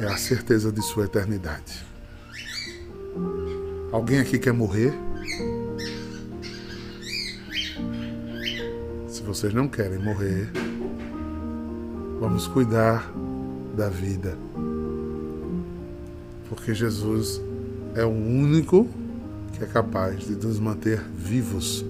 é 0.01 0.07
a 0.07 0.17
certeza 0.17 0.71
de 0.73 0.83
sua 0.83 1.05
eternidade. 1.05 1.85
Alguém 3.93 4.19
aqui 4.19 4.39
quer 4.39 4.53
morrer? 4.53 4.93
vocês 9.27 9.53
não 9.53 9.67
querem 9.67 9.99
morrer, 9.99 10.49
vamos 12.21 12.47
cuidar 12.47 13.13
da 13.77 13.89
vida. 13.89 14.39
Porque 16.49 16.73
Jesus 16.73 17.43
é 17.97 18.05
o 18.05 18.09
único 18.09 18.89
que 19.53 19.65
é 19.65 19.67
capaz 19.67 20.21
de 20.21 20.37
nos 20.37 20.61
manter 20.61 21.03
vivos, 21.19 21.85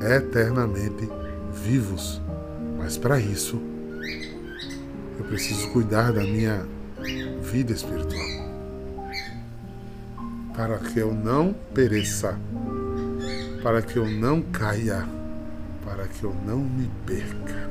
eternamente 0.00 1.08
vivos. 1.52 2.20
Mas 2.78 2.96
para 2.96 3.18
isso, 3.18 3.60
preciso 5.32 5.70
cuidar 5.70 6.12
da 6.12 6.20
minha 6.20 6.66
vida 7.40 7.72
espiritual. 7.72 8.20
Para 10.54 10.76
que 10.76 10.98
eu 10.98 11.14
não 11.14 11.54
pereça, 11.72 12.38
para 13.62 13.80
que 13.80 13.96
eu 13.96 14.06
não 14.06 14.42
caia 14.42 15.08
para 15.84 16.06
que 16.06 16.24
eu 16.24 16.34
não 16.46 16.58
me 16.58 16.88
perca. 17.06 17.61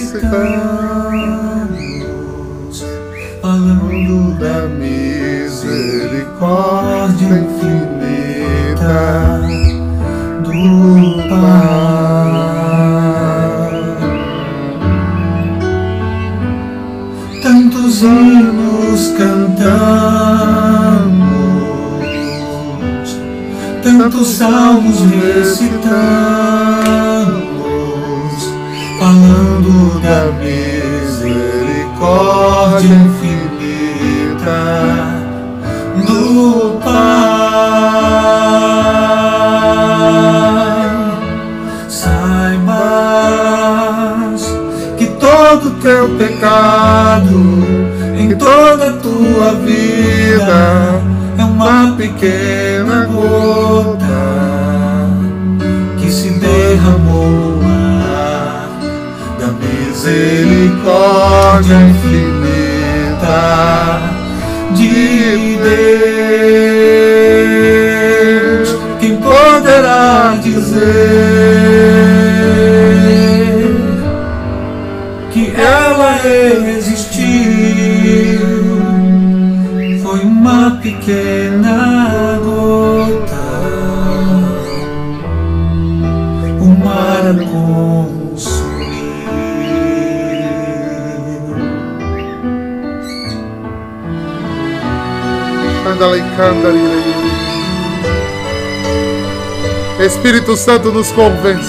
Recitamos 0.00 1.76
falando 3.42 4.38
da 4.38 4.66
misericórdia 4.68 7.38
infinita 7.38 9.02
do 10.42 10.52
Pai. 11.28 12.40
Tantos 17.42 18.02
hinos 18.02 19.12
cantamos, 19.18 19.60
tantos 23.82 24.28
salmos 24.28 25.00
recitamos, 25.10 26.39
da 30.02 30.32
misericórdia 30.40 32.88
infinita 32.88 34.62
do 36.06 36.78
Pai. 36.82 36.90
Saibas 41.88 42.80
que 44.96 45.06
todo 45.06 45.70
teu 45.82 46.08
pecado 46.16 47.38
em 48.18 48.34
toda 48.36 48.92
tua 48.94 49.52
vida 49.54 51.00
é 51.38 51.44
uma 51.44 51.94
pequena 51.96 52.59
misericórdia 60.80 61.76
infinita 61.90 63.40
de 64.72 65.58
Deus. 68.22 68.68
Quem 68.98 69.16
poderá 69.16 70.38
dizer 70.42 70.80
que 75.30 75.52
ela 75.54 76.18
existiu? 76.76 77.20
Foi 80.02 80.20
uma 80.20 80.78
pequena 80.82 82.19
Espírito 100.00 100.56
Santo 100.56 100.90
nos 100.90 101.12
convence. 101.12 101.68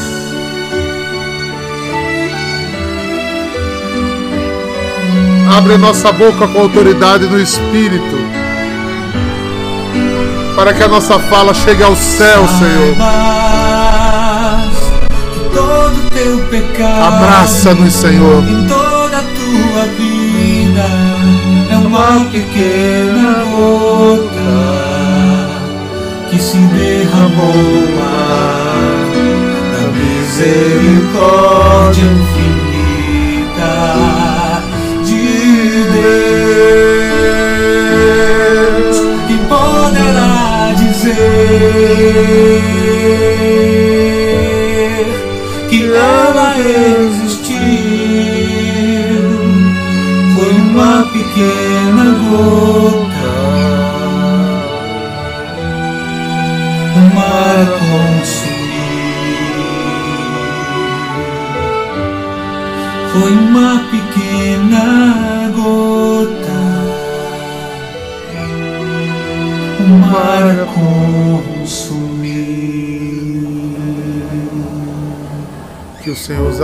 Abre 5.57 5.73
a 5.73 5.77
nossa 5.77 6.11
boca 6.13 6.47
com 6.47 6.61
autoridade 6.61 7.25
no 7.25 7.39
Espírito, 7.39 8.17
para 10.55 10.73
que 10.73 10.81
a 10.81 10.87
nossa 10.87 11.19
fala 11.19 11.53
chegue 11.53 11.83
ao 11.83 11.95
céu, 11.95 12.47
Senhor. 12.47 12.95
Abraça-nos, 17.07 17.93
Senhor. 17.93 18.43
Em 18.47 18.67
toda 18.67 19.17
a 19.17 19.21
tua 19.21 19.85
vida 19.97 20.10
uma 21.91 22.23
pequena 22.31 23.43
gota 23.51 24.55
que 26.29 26.39
se 26.39 26.57
derramou 26.57 27.87
na 29.71 29.81
misericórdia 29.97 32.09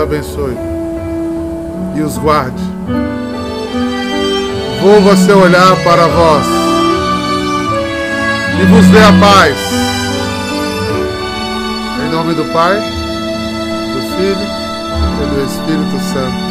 abençoe 0.07 0.55
e 1.97 2.01
os 2.01 2.17
guarde. 2.17 2.63
Volva 4.81 5.17
seu 5.17 5.39
olhar 5.39 5.75
para 5.83 6.07
vós 6.07 6.45
e 8.61 8.65
vos 8.67 8.85
dê 8.87 8.99
a 8.99 9.11
paz. 9.19 9.57
Em 12.05 12.09
nome 12.09 12.33
do 12.35 12.45
Pai, 12.53 12.75
do 12.75 14.01
Filho 14.15 14.47
e 15.21 15.35
do 15.35 15.45
Espírito 15.45 15.99
Santo. 16.13 16.47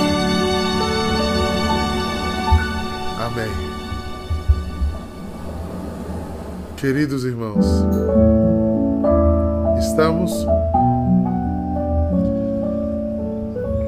Amém. 3.24 3.50
Queridos 6.76 7.24
irmãos, 7.24 7.64
estamos 9.78 10.46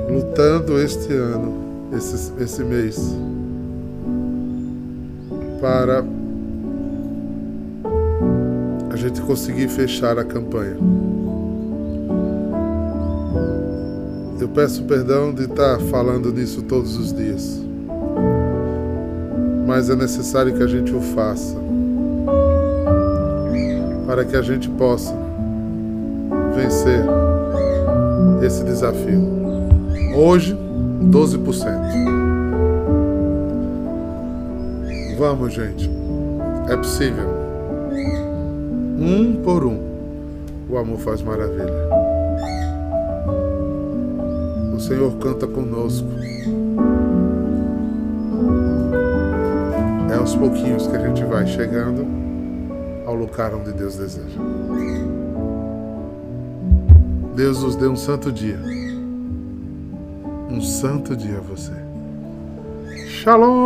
lutando 0.09 0.79
este 0.81 1.13
ano, 1.13 1.55
esse, 1.97 2.33
esse 2.43 2.65
mês, 2.65 2.99
para 5.61 6.05
a 8.91 8.97
gente 8.97 9.21
conseguir 9.21 9.69
fechar 9.69 10.19
a 10.19 10.25
campanha. 10.25 10.77
Eu 14.41 14.49
peço 14.49 14.85
perdão 14.85 15.33
de 15.33 15.45
estar 15.45 15.79
falando 15.91 16.33
nisso 16.33 16.63
todos 16.63 16.97
os 16.97 17.13
dias, 17.13 17.61
mas 19.67 19.91
é 19.91 19.97
necessário 19.97 20.55
que 20.55 20.63
a 20.63 20.67
gente 20.67 20.95
o 20.95 21.01
faça 21.01 21.57
para 24.07 24.25
que 24.25 24.37
a 24.37 24.43
gente 24.43 24.71
possa 24.71 25.15
vencer 26.55 27.05
esse 28.43 28.65
desafio. 28.65 29.38
Hoje, 30.21 30.53
12%. 31.01 31.65
Vamos, 35.17 35.55
gente. 35.55 35.89
É 36.69 36.77
possível. 36.77 37.29
Um 38.99 39.41
por 39.45 39.65
um, 39.65 39.79
o 40.69 40.77
amor 40.77 40.99
faz 40.99 41.23
maravilha. 41.23 41.73
O 44.75 44.81
Senhor 44.81 45.13
canta 45.19 45.47
conosco. 45.47 46.09
É 50.11 50.17
aos 50.17 50.35
pouquinhos 50.35 50.89
que 50.89 50.97
a 50.97 51.07
gente 51.07 51.23
vai 51.23 51.47
chegando 51.47 52.05
ao 53.07 53.15
lugar 53.15 53.55
onde 53.55 53.71
Deus 53.71 53.95
deseja. 53.95 54.41
Deus 57.37 57.63
nos 57.63 57.77
dê 57.77 57.87
um 57.87 57.95
santo 57.95 58.33
dia 58.33 58.78
santo 60.79 61.17
dia 61.17 61.39
a 61.39 61.41
você. 61.41 61.73
Shalom! 63.09 63.58